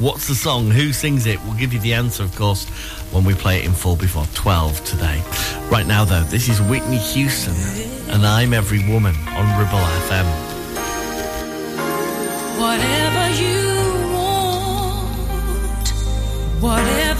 What's 0.00 0.26
the 0.28 0.34
song? 0.34 0.70
Who 0.70 0.92
sings 0.94 1.26
it? 1.26 1.38
We'll 1.44 1.58
give 1.58 1.74
you 1.74 1.78
the 1.78 1.92
answer, 1.92 2.22
of 2.22 2.34
course, 2.34 2.66
when 3.12 3.22
we 3.22 3.34
play 3.34 3.58
it 3.58 3.66
in 3.66 3.72
full 3.72 3.96
before 3.96 4.24
12 4.34 4.82
today. 4.84 5.22
Right 5.70 5.86
now, 5.86 6.06
though, 6.06 6.22
this 6.22 6.48
is 6.48 6.58
Whitney 6.62 6.96
Houston, 6.96 7.54
and 8.10 8.26
I'm 8.26 8.54
Every 8.54 8.78
Woman 8.88 9.14
on 9.28 9.58
Ribble 9.58 9.84
FM. 10.08 10.26
Whatever 12.58 13.28
you 13.42 14.14
want, 14.14 15.88
whatever 16.62 17.19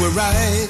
Were 0.00 0.10
right. 0.10 0.68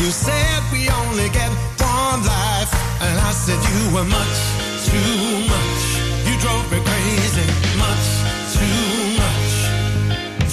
You 0.00 0.10
said 0.10 0.60
we 0.72 0.88
only 0.88 1.28
get 1.30 1.50
one 1.78 2.20
life, 2.24 2.72
and 3.00 3.18
I 3.18 3.32
said 3.32 3.58
you 3.72 3.94
were 3.94 4.04
much 4.04 4.38
too 4.86 5.46
much. 5.54 5.82
You 6.26 6.34
drove 6.44 6.66
me 6.70 6.78
crazy, 6.84 7.46
much 7.78 8.06
too 8.54 8.82
much, 9.22 9.52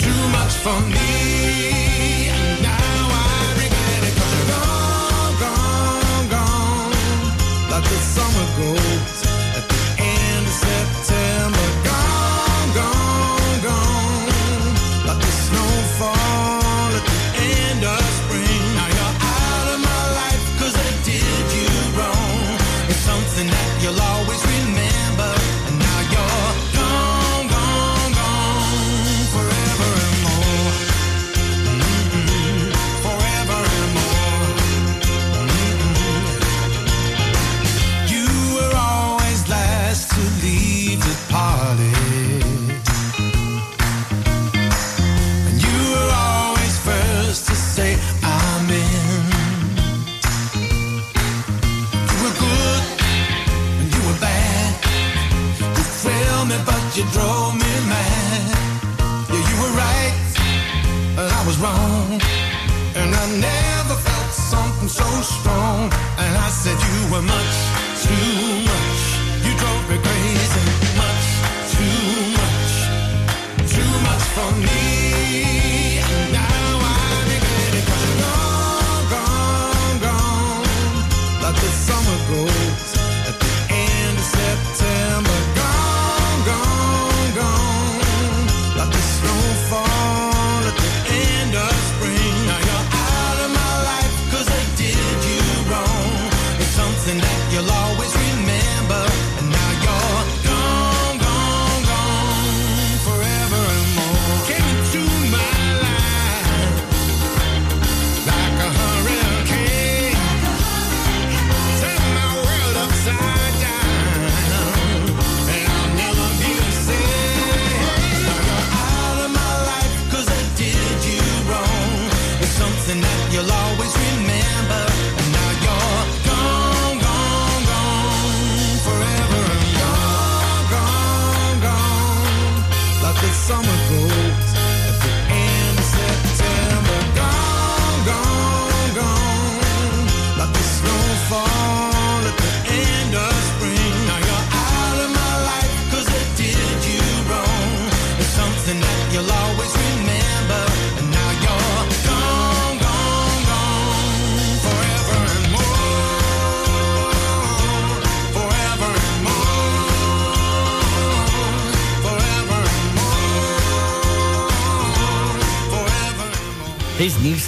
too 0.03 0.21
much 0.37 0.53
for 0.65 0.79
me. 0.95 2.29
And 2.35 2.61
now 2.63 2.97
I 3.25 3.39
regret 3.61 4.01
it 4.09 4.15
you're 4.17 4.47
gone, 4.53 5.33
gone, 5.45 6.25
gone, 6.35 7.71
like 7.71 7.83
the 7.83 7.99
summer 8.15 8.47
goes 8.57 9.18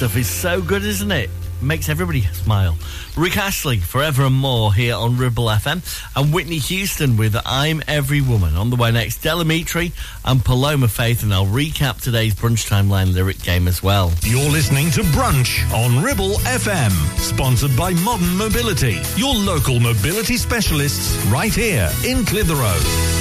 stuff 0.02 0.18
is 0.18 0.28
so 0.28 0.64
good, 0.64 0.84
isn't 0.84 1.12
it? 1.12 1.30
Makes 1.62 1.88
everybody 1.88 2.22
smile. 2.22 2.76
Rick 3.16 3.38
Astley, 3.38 3.78
Forever 3.78 4.26
and 4.26 4.34
More, 4.34 4.74
here 4.74 4.96
on 4.96 5.16
Ribble 5.16 5.46
FM, 5.46 5.84
and 6.16 6.34
Whitney 6.34 6.58
Houston 6.58 7.18
with 7.18 7.36
I'm 7.46 7.84
Every 7.88 8.20
Woman. 8.20 8.56
On 8.56 8.72
the 8.72 8.78
way 8.78 8.90
next, 8.90 9.22
Del 9.22 9.44
Amitri 9.44 9.92
and 10.26 10.44
Paloma 10.44 10.88
Faith, 10.88 11.22
and 11.22 11.32
I'll 11.32 11.46
recap 11.46 12.02
today's 12.02 12.34
Brunch 12.34 12.68
Timeline 12.68 13.14
lyric 13.14 13.44
game 13.44 13.68
as 13.68 13.84
well. 13.84 14.12
You're 14.24 14.50
listening 14.50 14.90
to 14.90 15.02
Brunch 15.02 15.72
on 15.72 16.04
Ribble 16.04 16.40
FM, 16.50 16.90
sponsored 17.20 17.78
by 17.78 17.94
Modern 17.94 18.36
Mobility, 18.38 19.00
your 19.16 19.36
local 19.36 19.80
mobility 19.80 20.36
specialists 20.38 21.24
right 21.28 21.54
here 21.54 21.92
in 22.04 22.26
Clitheroe. 22.26 23.21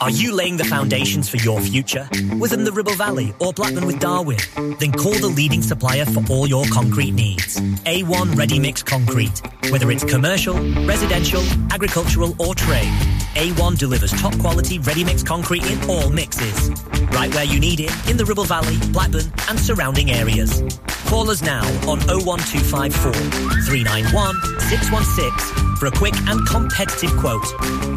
Are 0.00 0.10
you 0.10 0.34
laying 0.34 0.56
the 0.56 0.64
foundations 0.64 1.28
for 1.28 1.36
your 1.38 1.60
future? 1.60 2.08
Within 2.38 2.64
the 2.64 2.72
Ribble 2.72 2.94
Valley 2.94 3.34
or 3.40 3.52
Blackburn 3.52 3.86
with 3.86 4.00
Darwen? 4.00 4.38
Then 4.78 4.92
call 4.92 5.14
the 5.14 5.28
leading 5.28 5.62
supplier 5.62 6.04
for 6.06 6.22
all 6.30 6.46
your 6.46 6.64
concrete 6.66 7.12
needs. 7.12 7.60
A1 7.84 8.36
Ready 8.36 8.58
Mix 8.58 8.82
Concrete. 8.82 9.42
Whether 9.70 9.90
it's 9.90 10.04
commercial, 10.04 10.54
residential, 10.86 11.42
agricultural 11.70 12.34
or 12.38 12.54
trade, 12.54 12.92
A1 13.34 13.78
delivers 13.78 14.12
top 14.12 14.38
quality 14.38 14.78
ready 14.78 15.04
mix 15.04 15.22
concrete 15.22 15.64
in 15.66 15.90
all 15.90 16.10
mixes. 16.10 16.70
Right 17.10 17.32
where 17.34 17.44
you 17.44 17.60
need 17.60 17.80
it, 17.80 17.92
in 18.08 18.16
the 18.16 18.24
Ribble 18.24 18.44
Valley, 18.44 18.78
Blackburn 18.92 19.32
and 19.48 19.58
surrounding 19.58 20.10
areas. 20.10 20.62
Call 21.06 21.30
us 21.30 21.42
now 21.42 21.64
on 21.88 22.00
01254 22.08 23.12
391 23.12 24.34
616 24.60 25.73
for 25.84 25.88
a 25.88 25.98
quick 25.98 26.16
and 26.28 26.46
competitive 26.46 27.14
quote. 27.18 27.44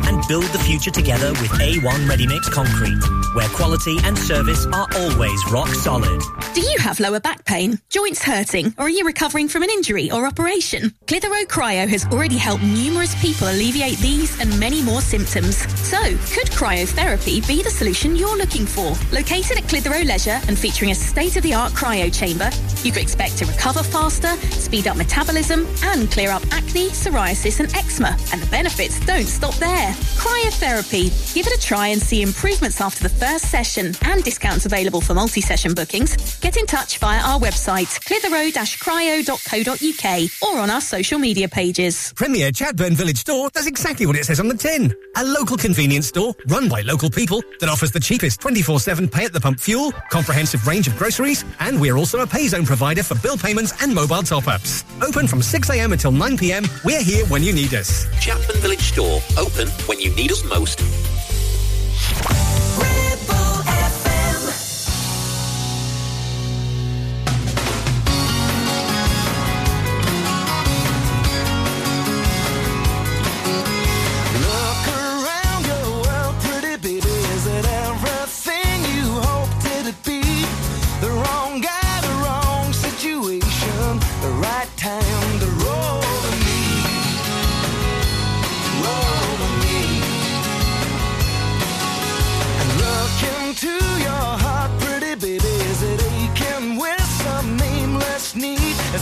And 0.07 0.25
build 0.27 0.45
the 0.45 0.59
future 0.59 0.91
together 0.91 1.31
with 1.31 1.51
A1 1.51 2.09
Ready 2.09 2.27
Mix 2.27 2.49
Concrete, 2.49 2.99
where 3.33 3.47
quality 3.49 3.97
and 4.03 4.17
service 4.17 4.65
are 4.67 4.87
always 4.95 5.51
rock 5.51 5.69
solid. 5.69 6.21
Do 6.53 6.61
you 6.61 6.77
have 6.79 6.99
lower 6.99 7.19
back 7.19 7.45
pain, 7.45 7.79
joints 7.89 8.23
hurting, 8.23 8.73
or 8.77 8.85
are 8.85 8.89
you 8.89 9.05
recovering 9.05 9.47
from 9.47 9.63
an 9.63 9.69
injury 9.69 10.11
or 10.11 10.25
operation? 10.25 10.93
Clitheroe 11.07 11.45
Cryo 11.45 11.87
has 11.87 12.05
already 12.07 12.37
helped 12.37 12.63
numerous 12.63 13.13
people 13.21 13.47
alleviate 13.47 13.97
these 13.99 14.39
and 14.41 14.59
many 14.59 14.81
more 14.81 15.01
symptoms. 15.01 15.57
So, 15.87 15.99
could 16.33 16.47
cryotherapy 16.51 17.47
be 17.47 17.61
the 17.61 17.69
solution 17.69 18.15
you're 18.15 18.37
looking 18.37 18.65
for? 18.65 18.95
Located 19.13 19.57
at 19.57 19.69
Clitheroe 19.69 20.03
Leisure 20.03 20.39
and 20.47 20.57
featuring 20.57 20.91
a 20.91 20.95
state-of-the-art 20.95 21.73
cryo 21.73 22.13
chamber, 22.13 22.49
you 22.83 22.91
could 22.91 23.03
expect 23.03 23.37
to 23.37 23.45
recover 23.45 23.83
faster, 23.83 24.35
speed 24.59 24.87
up 24.87 24.97
metabolism, 24.97 25.67
and 25.83 26.09
clear 26.11 26.31
up 26.31 26.41
acne, 26.51 26.89
psoriasis, 26.89 27.59
and 27.59 27.69
eczema. 27.77 28.17
And 28.33 28.41
the 28.41 28.47
benefits 28.49 28.99
don't 29.05 29.27
stop 29.27 29.53
there. 29.55 29.91
Cryotherapy. 30.17 31.11
Give 31.33 31.47
it 31.47 31.53
a 31.53 31.59
try 31.61 31.87
and 31.87 32.01
see 32.01 32.21
improvements 32.21 32.81
after 32.81 33.03
the 33.03 33.09
first 33.09 33.51
session 33.51 33.93
and 34.03 34.23
discounts 34.23 34.65
available 34.65 35.01
for 35.01 35.13
multi-session 35.13 35.75
bookings. 35.75 36.39
Get 36.39 36.57
in 36.57 36.65
touch 36.65 36.97
via 36.97 37.21
our 37.21 37.39
website, 37.39 37.99
clitheroe-cryo.co.uk 38.05 40.29
or 40.41 40.59
on 40.59 40.69
our 40.69 40.81
social 40.81 41.19
media 41.19 41.47
pages. 41.47 42.11
Premier 42.15 42.51
Chatburn 42.51 42.93
Village 42.93 43.17
Store 43.17 43.49
does 43.51 43.67
exactly 43.67 44.05
what 44.05 44.15
it 44.15 44.25
says 44.25 44.39
on 44.39 44.47
the 44.47 44.57
tin. 44.57 44.93
A 45.15 45.23
local 45.23 45.57
convenience 45.57 46.07
store 46.07 46.33
run 46.47 46.69
by 46.69 46.81
local 46.81 47.09
people 47.09 47.41
that 47.59 47.69
offers 47.69 47.91
the 47.91 47.99
cheapest 47.99 48.39
24-7 48.41 49.11
pay 49.11 49.25
at 49.25 49.33
the 49.33 49.39
pump 49.39 49.59
fuel, 49.59 49.91
comprehensive 50.09 50.65
range 50.65 50.87
of 50.87 50.97
groceries, 50.97 51.45
and 51.59 51.79
we're 51.79 51.97
also 51.97 52.21
a 52.21 52.27
pay 52.27 52.47
zone 52.47 52.65
provider 52.65 53.03
for 53.03 53.15
bill 53.15 53.37
payments 53.37 53.73
and 53.83 53.93
mobile 53.93 54.23
top-ups. 54.23 54.83
Open 55.01 55.27
from 55.27 55.41
6am 55.41 55.91
until 55.91 56.11
9pm, 56.11 56.67
we're 56.83 57.03
here 57.03 57.25
when 57.27 57.43
you 57.43 57.53
need 57.57 57.73
us. 57.73 58.05
Chatburn 58.21 58.59
Village 58.61 58.83
Store, 58.83 59.19
open 59.35 59.67
when 59.87 59.99
you 59.99 60.13
need 60.13 60.31
us 60.31 60.43
most. 60.43 60.79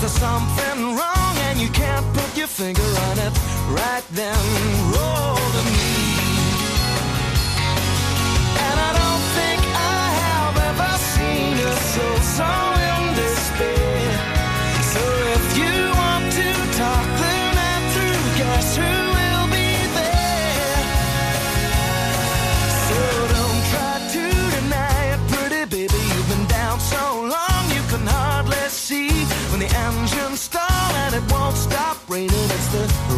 Need? 0.06 0.12
There 0.12 0.20
something 0.20 0.96
wrong 0.96 1.38
and 1.50 1.60
you 1.60 1.70
can't 1.70 2.06
put 2.14 2.38
your 2.38 2.48
finger 2.48 2.82
on 2.82 3.20
it? 3.20 3.34
Right 3.70 4.04
then, 4.12 4.38
roll 4.94 5.36
to 5.36 5.75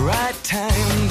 right 0.07 0.41
time 0.45 1.06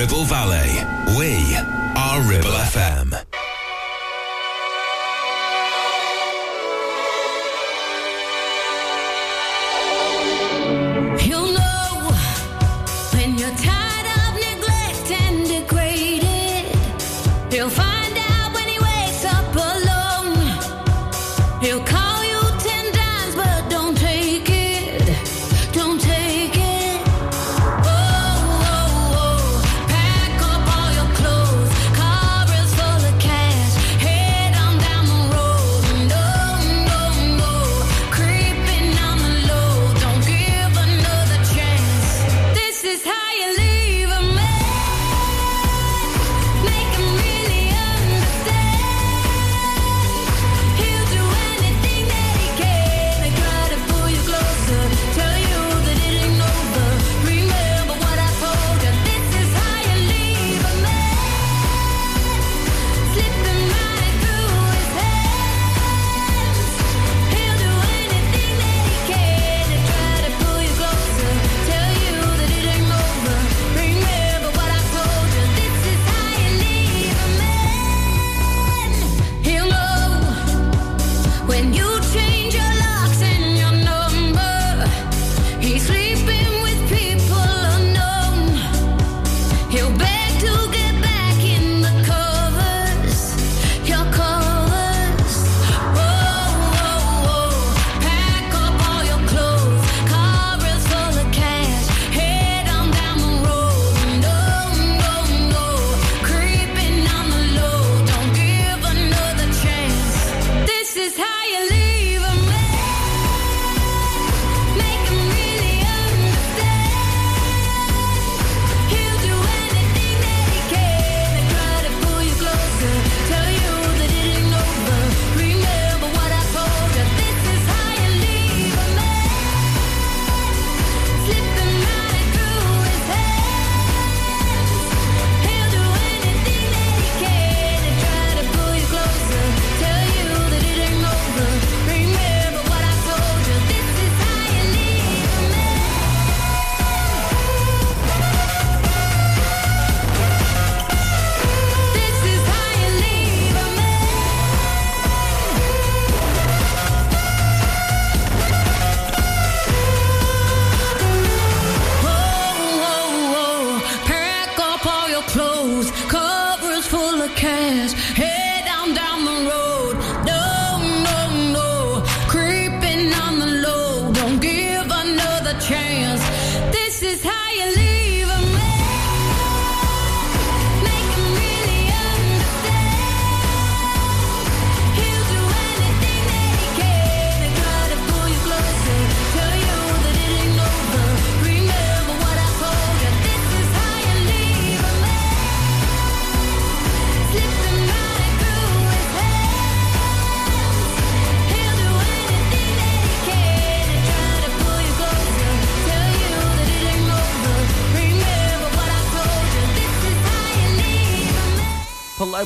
Ribble 0.00 0.24
Valley. 0.24 0.89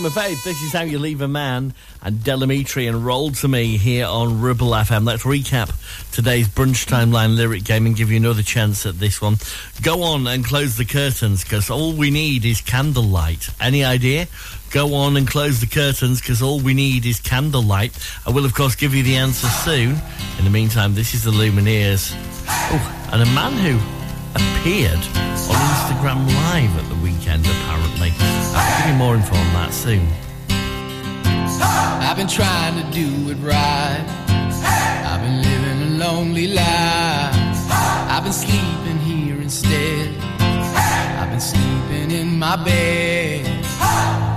Paloma 0.05 0.29
Faith, 0.29 0.45
this 0.45 0.63
is 0.63 0.71
how 0.71 0.83
you 0.83 0.99
leave 0.99 1.23
a 1.23 1.29
man, 1.29 1.73
and 2.03 2.23
Del 2.23 2.41
Amitri 2.41 2.87
and 2.87 3.07
Roll 3.07 3.31
to 3.31 3.49
Me 3.49 3.79
here 3.79 4.05
on 4.05 4.43
Ribble 4.43 4.69
FM. 4.69 5.07
Let's 5.07 5.23
recap 5.23 5.73
today's 6.13 6.47
brunch 6.47 6.85
timeline 6.85 7.37
lyric 7.37 7.65
game 7.65 7.87
and 7.87 7.97
give 7.97 8.11
you 8.11 8.19
another 8.19 8.43
chance 8.43 8.85
at 8.85 8.99
this 8.99 9.23
one. 9.23 9.37
Go 9.81 10.03
on 10.03 10.27
and 10.27 10.45
close 10.45 10.77
the 10.77 10.85
curtains 10.85 11.43
because 11.43 11.71
all 11.71 11.95
we 11.95 12.11
need 12.11 12.45
is 12.45 12.61
candlelight. 12.61 13.49
Any 13.59 13.83
idea? 13.83 14.29
Go 14.71 14.95
on 14.95 15.17
and 15.17 15.27
close 15.27 15.61
the 15.61 15.67
curtains 15.67 16.21
because 16.21 16.43
all 16.43 16.61
we 16.61 16.75
need 16.75 17.07
is 17.07 17.19
candlelight. 17.19 17.97
I 18.27 18.31
will, 18.31 18.45
of 18.45 18.55
course, 18.55 18.75
give 18.75 18.95
you 18.95 19.03
the 19.03 19.17
answer 19.17 19.47
soon. 19.47 19.97
In 20.37 20.45
the 20.45 20.51
meantime, 20.51 20.95
this 20.95 21.15
is 21.15 21.25
the 21.25 21.31
Lumineers. 21.31 22.13
Oh, 22.47 23.09
and 23.11 23.23
a 23.23 23.27
man 23.33 23.53
who 23.53 24.04
appeared 24.35 25.03
on 25.51 25.59
Instagram 25.73 26.27
Live 26.27 26.77
at 26.79 26.89
the 26.89 26.97
weekend, 27.03 27.47
apparently. 27.47 28.13
I'll 28.21 28.83
give 28.83 28.93
you 28.93 28.99
more 28.99 29.15
info 29.15 29.37
on 29.37 29.53
that 29.55 29.73
soon. 29.73 30.07
I've 32.07 32.17
been 32.17 32.29
trying 32.29 32.77
to 32.83 32.91
do 32.93 33.31
it 33.31 33.39
right. 33.39 34.05
I've 35.07 35.21
been 35.21 35.43
living 35.43 35.83
a 35.83 35.99
lonely 35.99 36.49
life. 36.49 37.35
I've 38.11 38.25
been 38.25 38.33
sleeping 38.33 38.99
here 38.99 39.37
instead. 39.41 40.15
I've 40.39 41.31
been 41.31 41.41
sleeping 41.41 42.11
in 42.11 42.39
my 42.39 42.57
bed. 42.57 43.65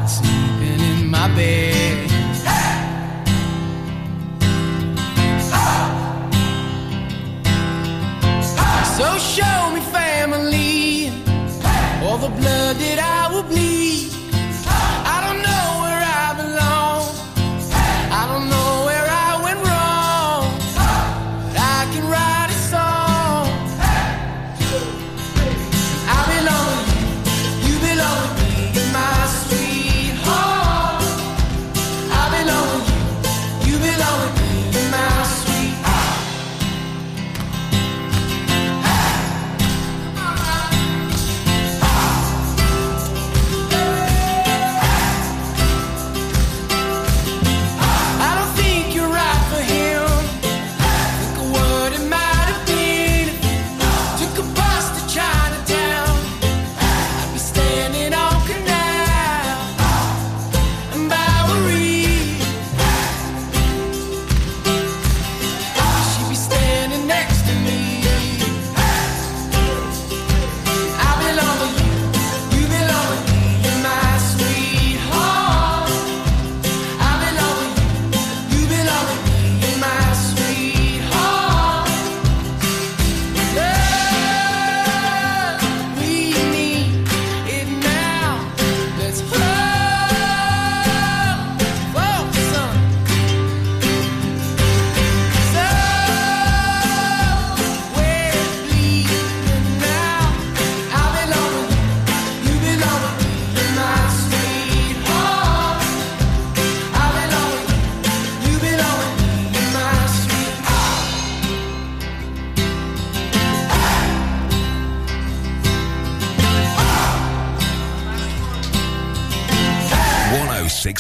Sleeping 0.08 0.80
in 0.80 1.08
my 1.08 1.28
bed. 1.36 1.87
So 8.98 9.16
show 9.20 9.72
me 9.76 9.82
family, 9.92 11.10
all 12.02 12.18
the 12.18 12.30
blood 12.30 12.78
that 12.78 12.98
I 12.98 13.32
will 13.32 13.44
bleed. 13.44 14.17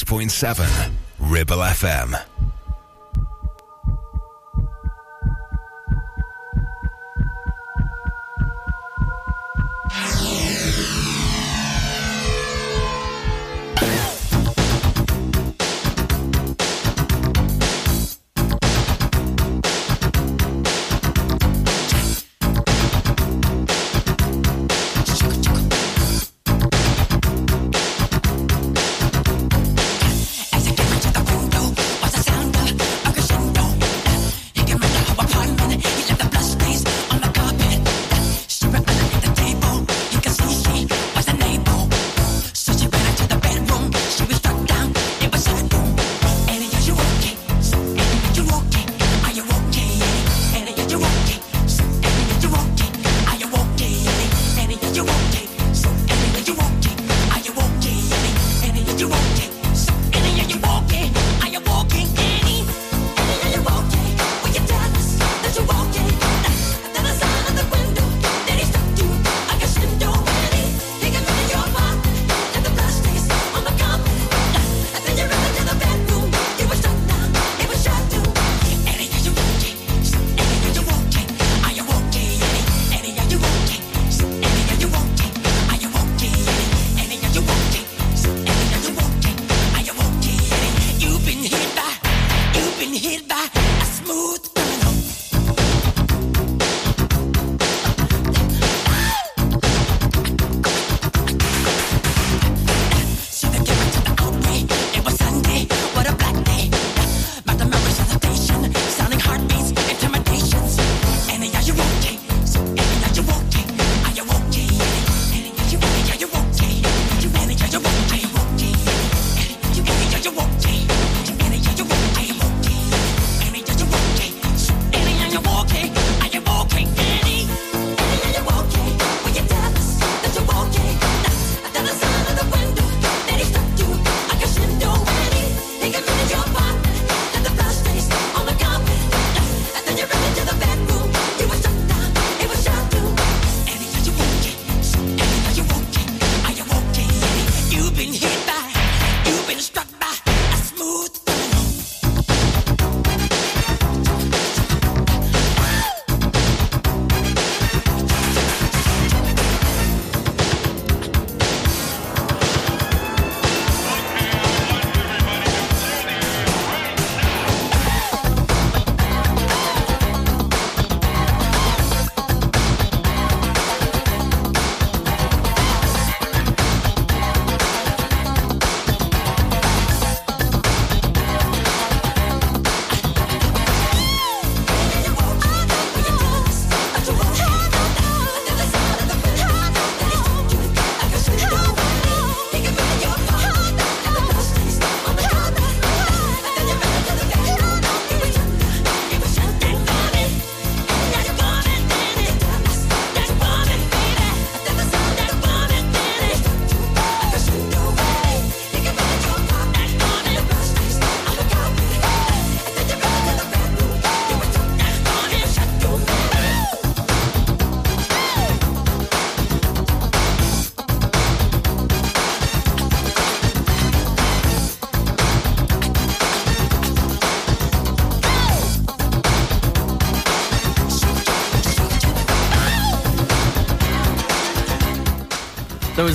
106.7 0.06 0.91
Ribble 1.19 1.64
FM. 1.64 2.36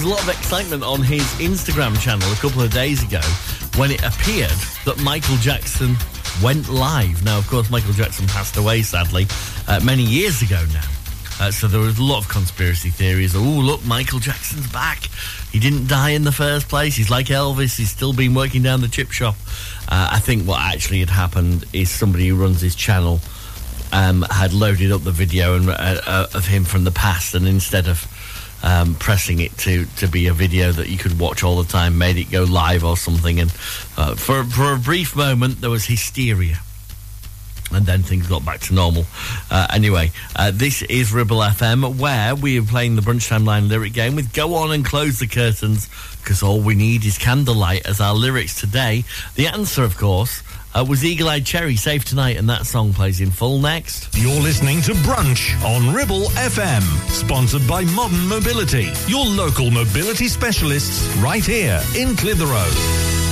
Was 0.02 0.10
a 0.10 0.14
lot 0.14 0.22
of 0.22 0.28
excitement 0.40 0.82
on 0.82 1.00
his 1.00 1.22
Instagram 1.38 1.98
channel 2.00 2.30
a 2.32 2.36
couple 2.36 2.62
of 2.62 2.72
days 2.72 3.02
ago 3.04 3.20
when 3.76 3.90
it 3.90 4.02
appeared 4.02 4.50
that 4.84 5.00
Michael 5.04 5.36
Jackson 5.36 5.96
went 6.42 6.68
live. 6.68 7.24
Now, 7.24 7.38
of 7.38 7.46
course, 7.46 7.70
Michael 7.70 7.92
Jackson 7.92 8.26
passed 8.26 8.56
away, 8.56 8.82
sadly, 8.82 9.26
uh, 9.68 9.80
many 9.84 10.02
years 10.02 10.42
ago 10.42 10.60
now. 10.72 10.88
Uh, 11.40 11.50
so 11.50 11.68
there 11.68 11.80
was 11.80 11.98
a 11.98 12.02
lot 12.02 12.18
of 12.18 12.28
conspiracy 12.28 12.90
theories. 12.90 13.36
Oh, 13.36 13.40
look, 13.40 13.84
Michael 13.84 14.18
Jackson's 14.18 14.66
back. 14.72 15.04
He 15.52 15.60
didn't 15.60 15.86
die 15.86 16.10
in 16.10 16.24
the 16.24 16.32
first 16.32 16.68
place. 16.68 16.96
He's 16.96 17.10
like 17.10 17.26
Elvis. 17.26 17.76
He's 17.76 17.90
still 17.90 18.12
been 18.12 18.34
working 18.34 18.62
down 18.62 18.80
the 18.80 18.88
chip 18.88 19.12
shop. 19.12 19.36
Uh, 19.88 20.08
I 20.12 20.18
think 20.18 20.48
what 20.48 20.60
actually 20.60 21.00
had 21.00 21.10
happened 21.10 21.64
is 21.72 21.90
somebody 21.90 22.28
who 22.28 22.36
runs 22.36 22.60
his 22.60 22.74
channel 22.74 23.20
um, 23.92 24.22
had 24.30 24.52
loaded 24.52 24.90
up 24.90 25.02
the 25.04 25.12
video 25.12 25.54
and, 25.54 25.68
uh, 25.68 26.00
uh, 26.06 26.26
of 26.34 26.46
him 26.46 26.64
from 26.64 26.84
the 26.84 26.90
past, 26.90 27.34
and 27.34 27.46
instead 27.46 27.86
of 27.86 28.06
um, 28.62 28.94
pressing 28.94 29.40
it 29.40 29.56
to, 29.58 29.86
to 29.96 30.06
be 30.06 30.26
a 30.28 30.32
video 30.32 30.72
that 30.72 30.88
you 30.88 30.98
could 30.98 31.18
watch 31.18 31.42
all 31.42 31.62
the 31.62 31.70
time, 31.70 31.98
made 31.98 32.16
it 32.16 32.30
go 32.30 32.44
live 32.44 32.84
or 32.84 32.96
something. 32.96 33.40
And 33.40 33.50
uh, 33.96 34.14
for 34.14 34.44
for 34.44 34.72
a 34.72 34.78
brief 34.78 35.16
moment, 35.16 35.60
there 35.60 35.70
was 35.70 35.84
hysteria 35.84 36.58
and 37.74 37.86
then 37.86 38.02
things 38.02 38.26
got 38.26 38.44
back 38.44 38.60
to 38.60 38.74
normal. 38.74 39.04
Uh, 39.50 39.66
anyway, 39.72 40.10
uh, 40.36 40.50
this 40.52 40.82
is 40.82 41.12
Ribble 41.12 41.38
FM, 41.38 41.98
where 41.98 42.34
we 42.34 42.58
are 42.58 42.64
playing 42.64 42.96
the 42.96 43.02
Brunchtime 43.02 43.46
Line 43.46 43.68
lyric 43.68 43.92
game 43.92 44.14
with 44.14 44.32
Go 44.32 44.54
On 44.54 44.72
and 44.72 44.84
Close 44.84 45.18
the 45.18 45.26
Curtains, 45.26 45.88
because 46.20 46.42
all 46.42 46.60
we 46.60 46.74
need 46.74 47.04
is 47.04 47.18
candlelight 47.18 47.86
as 47.86 48.00
our 48.00 48.14
lyrics 48.14 48.60
today. 48.60 49.04
The 49.34 49.46
answer, 49.46 49.84
of 49.84 49.96
course, 49.96 50.42
uh, 50.74 50.84
was 50.88 51.04
Eagle 51.04 51.28
Eye 51.28 51.40
Cherry, 51.40 51.76
Save 51.76 52.04
Tonight, 52.04 52.36
and 52.36 52.48
that 52.48 52.66
song 52.66 52.92
plays 52.92 53.20
in 53.20 53.30
full 53.30 53.58
next. 53.58 54.08
You're 54.16 54.40
listening 54.40 54.80
to 54.82 54.92
Brunch 54.92 55.60
on 55.64 55.94
Ribble 55.94 56.26
FM, 56.30 56.82
sponsored 57.10 57.66
by 57.66 57.84
Modern 57.84 58.26
Mobility, 58.26 58.90
your 59.06 59.24
local 59.26 59.70
mobility 59.70 60.28
specialists 60.28 61.14
right 61.16 61.44
here 61.44 61.82
in 61.96 62.16
Clitheroe. 62.16 63.31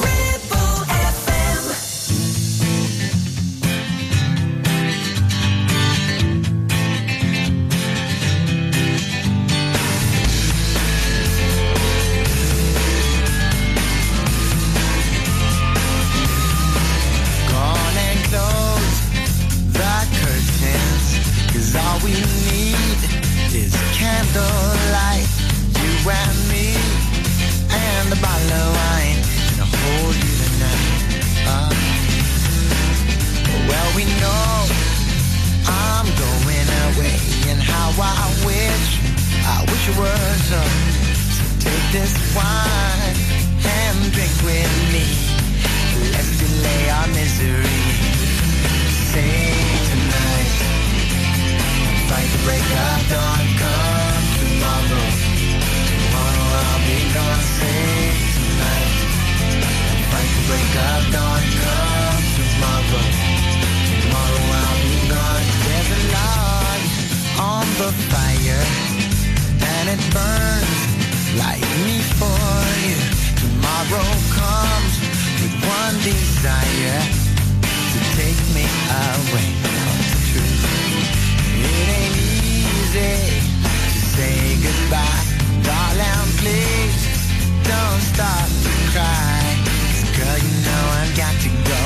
Got 91.15 91.35
to 91.43 91.49
go. 91.49 91.83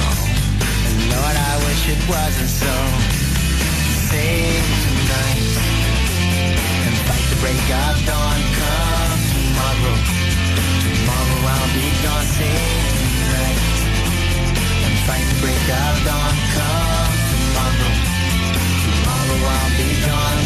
Oh, 0.00 0.18
Lord, 1.12 1.36
I 1.36 1.52
wish 1.66 1.82
it 1.92 2.02
wasn't 2.08 2.48
so. 2.48 2.74
Save 4.08 4.68
tonight 4.84 5.48
and 6.86 6.96
fight 7.04 7.26
the 7.28 7.38
break 7.42 7.66
of 7.68 7.96
dawn. 8.08 8.40
Come 8.58 9.20
tomorrow. 9.32 9.96
Tomorrow 10.88 11.40
I'll 11.52 11.68
be 11.74 11.88
gone, 12.02 12.26
save 12.36 12.96
tonight 12.96 13.60
And 14.84 14.96
fight 15.06 15.26
the 15.28 15.36
break 15.40 15.68
of 15.68 15.96
dawn 16.06 16.36
Come 16.54 17.16
tomorrow 17.32 17.92
Tomorrow 18.84 19.38
I'll 19.52 19.72
be 19.76 19.88
gone 20.06 20.37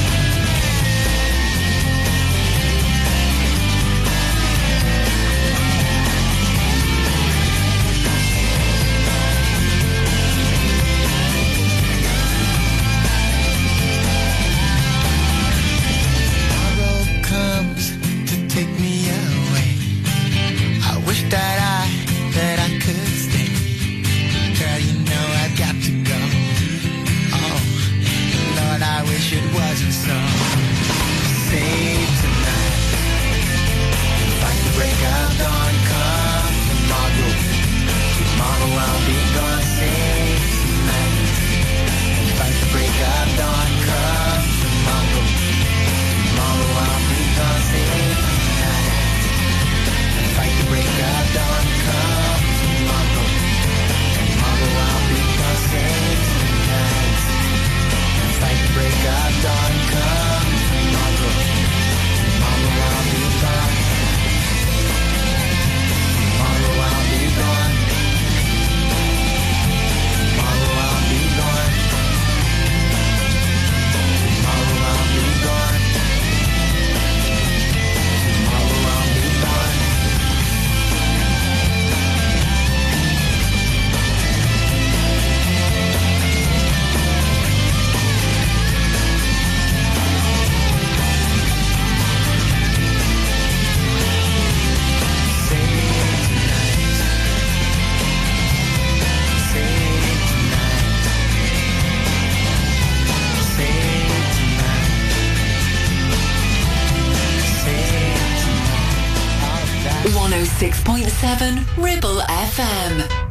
FM. 112.62 113.21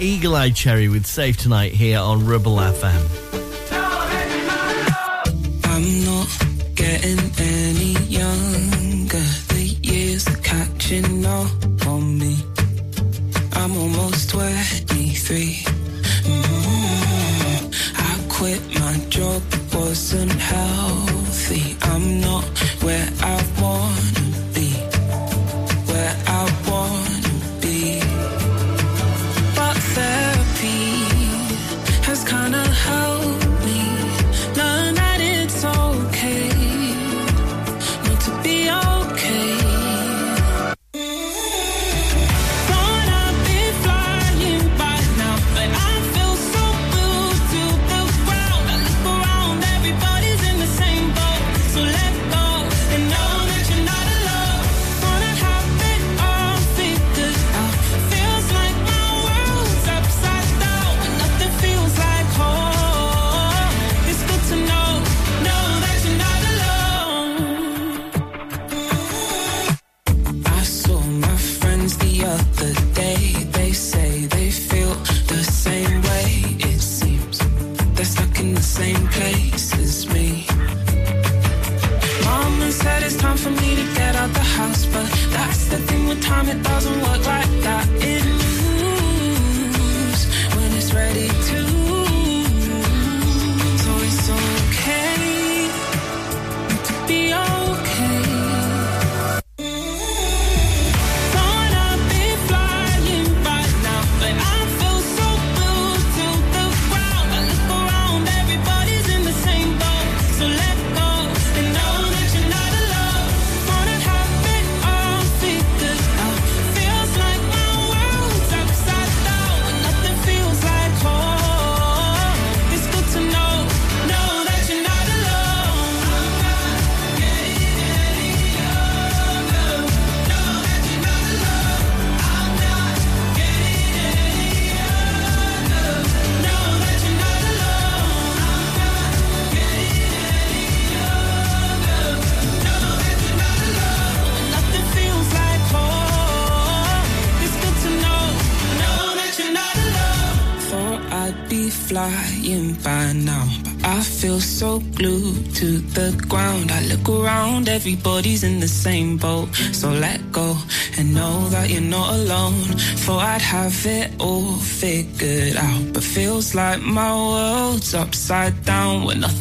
Eagle 0.00 0.34
Eye 0.34 0.50
Cherry 0.50 0.88
with 0.88 1.06
Save 1.06 1.36
Tonight 1.36 1.72
here 1.72 1.98
on 2.00 2.26
Ribble 2.26 2.56
FM. 2.56 3.23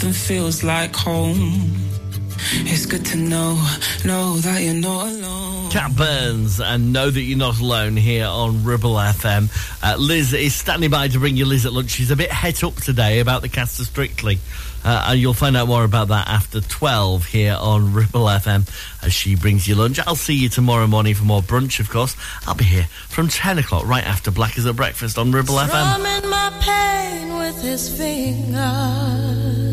nothing 0.03 0.35
feels 0.35 0.63
like 0.63 0.93
home. 0.93 1.71
It's 2.65 2.85
good 2.85 3.05
to 3.05 3.17
know, 3.17 3.55
know 4.03 4.35
that 4.37 4.61
you're 4.61 4.73
not 4.73 5.07
alone. 5.07 5.71
Cat 5.71 5.95
Burns 5.95 6.59
and 6.59 6.91
know 6.91 7.09
that 7.09 7.21
you're 7.21 7.37
not 7.37 7.57
alone 7.59 7.95
here 7.95 8.25
on 8.25 8.65
Ribble 8.65 8.95
FM. 8.95 9.49
Uh, 9.81 9.95
Liz 9.97 10.33
is 10.33 10.53
standing 10.53 10.89
by 10.89 11.07
to 11.07 11.19
bring 11.19 11.37
you 11.37 11.45
Liz 11.45 11.65
at 11.65 11.71
lunch. 11.71 11.91
She's 11.91 12.11
a 12.11 12.17
bit 12.17 12.31
het 12.31 12.65
up 12.65 12.75
today 12.75 13.19
about 13.19 13.43
the 13.43 13.49
cast 13.49 13.79
of 13.79 13.85
Strictly. 13.85 14.39
Uh, 14.83 15.05
and 15.07 15.19
you'll 15.19 15.33
find 15.33 15.55
out 15.55 15.69
more 15.69 15.85
about 15.85 16.09
that 16.09 16.27
after 16.27 16.59
12 16.59 17.25
here 17.25 17.55
on 17.57 17.93
Ribble 17.93 18.25
FM 18.25 18.69
as 19.01 19.13
she 19.13 19.37
brings 19.37 19.69
you 19.69 19.75
lunch. 19.75 19.99
I'll 20.05 20.17
see 20.17 20.35
you 20.35 20.49
tomorrow 20.49 20.85
morning 20.85 21.15
for 21.15 21.23
more 21.23 21.41
brunch, 21.41 21.79
of 21.79 21.89
course. 21.89 22.17
I'll 22.45 22.55
be 22.55 22.65
here 22.65 22.87
from 23.07 23.29
10 23.29 23.57
o'clock 23.59 23.87
right 23.87 24.05
after 24.05 24.31
Black 24.31 24.57
is 24.57 24.65
at 24.65 24.75
Breakfast 24.75 25.17
on 25.17 25.31
Ribble 25.31 25.55
FM. 25.55 26.29
my 26.29 26.51
pain 26.59 27.37
with 27.37 27.61
his 27.61 27.97
fingers 27.97 29.72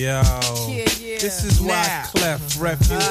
Yo. 0.00 0.06
Yeah, 0.06 0.24
yeah. 0.66 1.18
This 1.20 1.44
is 1.44 1.60
why 1.60 1.76
Refugee, 1.76 2.18
Clef 2.18 2.58
Refuge 2.58 3.02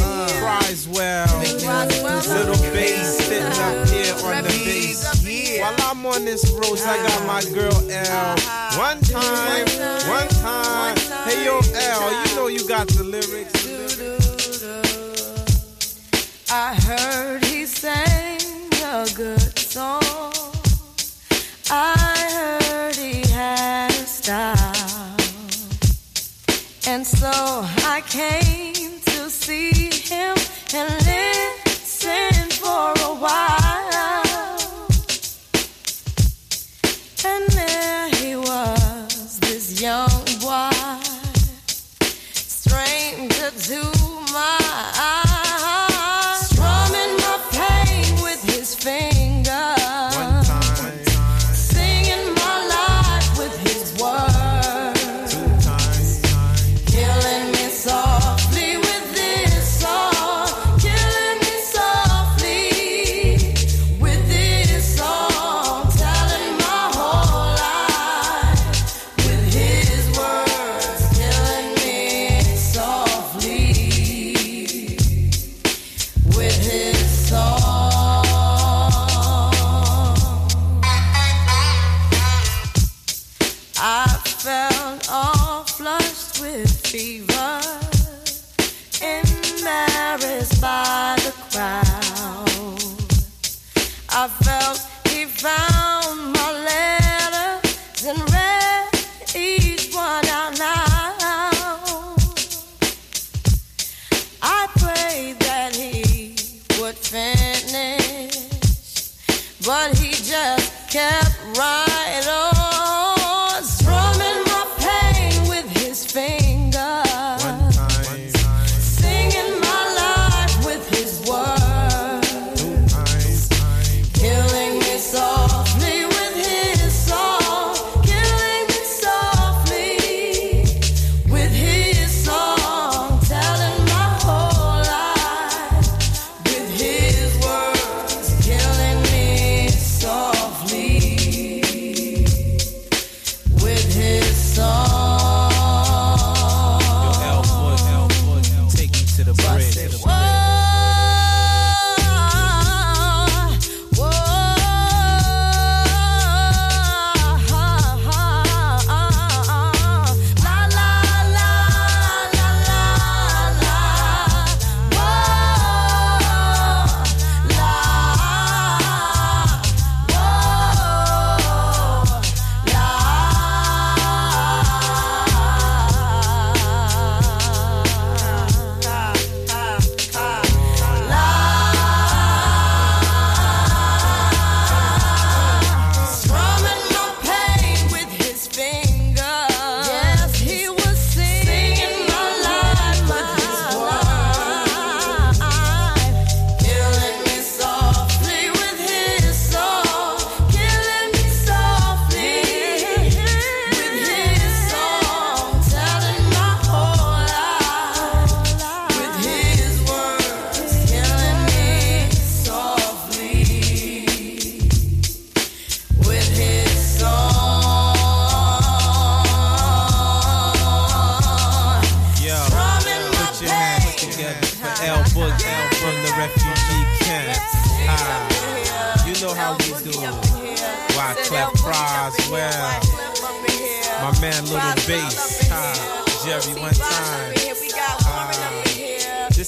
uh, 0.00 0.28
cries 0.40 0.88
well. 0.88 1.38
Little 1.38 2.60
bass 2.72 3.18
sitting 3.18 3.46
up 3.46 3.88
here 3.88 4.14
on 4.24 4.42
the 4.42 4.50
bass. 4.66 5.60
While 5.60 5.76
I'm 5.78 6.04
on 6.04 6.24
this 6.24 6.50
roast, 6.50 6.88
I 6.88 6.96
got 7.06 7.26
my 7.28 7.40
girl 7.54 7.72
L. 7.88 8.36
One 8.76 9.00
time, 9.02 9.68
one 10.08 10.26
time. 10.42 10.96
Hey, 11.24 11.44
yo, 11.44 11.60
L, 11.60 12.26
you 12.26 12.34
know 12.34 12.48
you 12.48 12.66
got 12.66 12.88
the 12.88 13.04
lyrics. 13.04 13.54
I 16.50 16.74
heard 16.74 17.45
so 27.06 27.30
I 27.30 28.02
came 28.08 28.98
to 29.00 29.30
see 29.30 29.90
him 29.90 30.34
and 30.74 31.05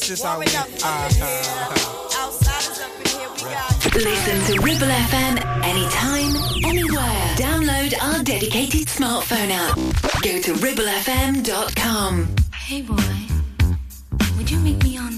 just 0.09 0.24
how 0.24 0.39
we. 0.39 0.47
Uh, 0.47 1.09
Listen 3.94 4.40
to 4.47 4.62
Ribble 4.62 4.86
FM 4.86 5.36
anytime, 5.62 6.35
anywhere. 6.64 7.35
Download 7.36 7.93
our 8.01 8.22
dedicated 8.24 8.86
smartphone 8.86 9.51
app. 9.51 9.76
Go 10.22 10.40
to 10.40 10.55
ribblefm.com. 10.55 12.36
Hey 12.55 12.80
boy, 12.80 12.97
would 14.39 14.51
you 14.51 14.59
meet 14.60 14.82
me 14.82 14.97
on 14.97 15.18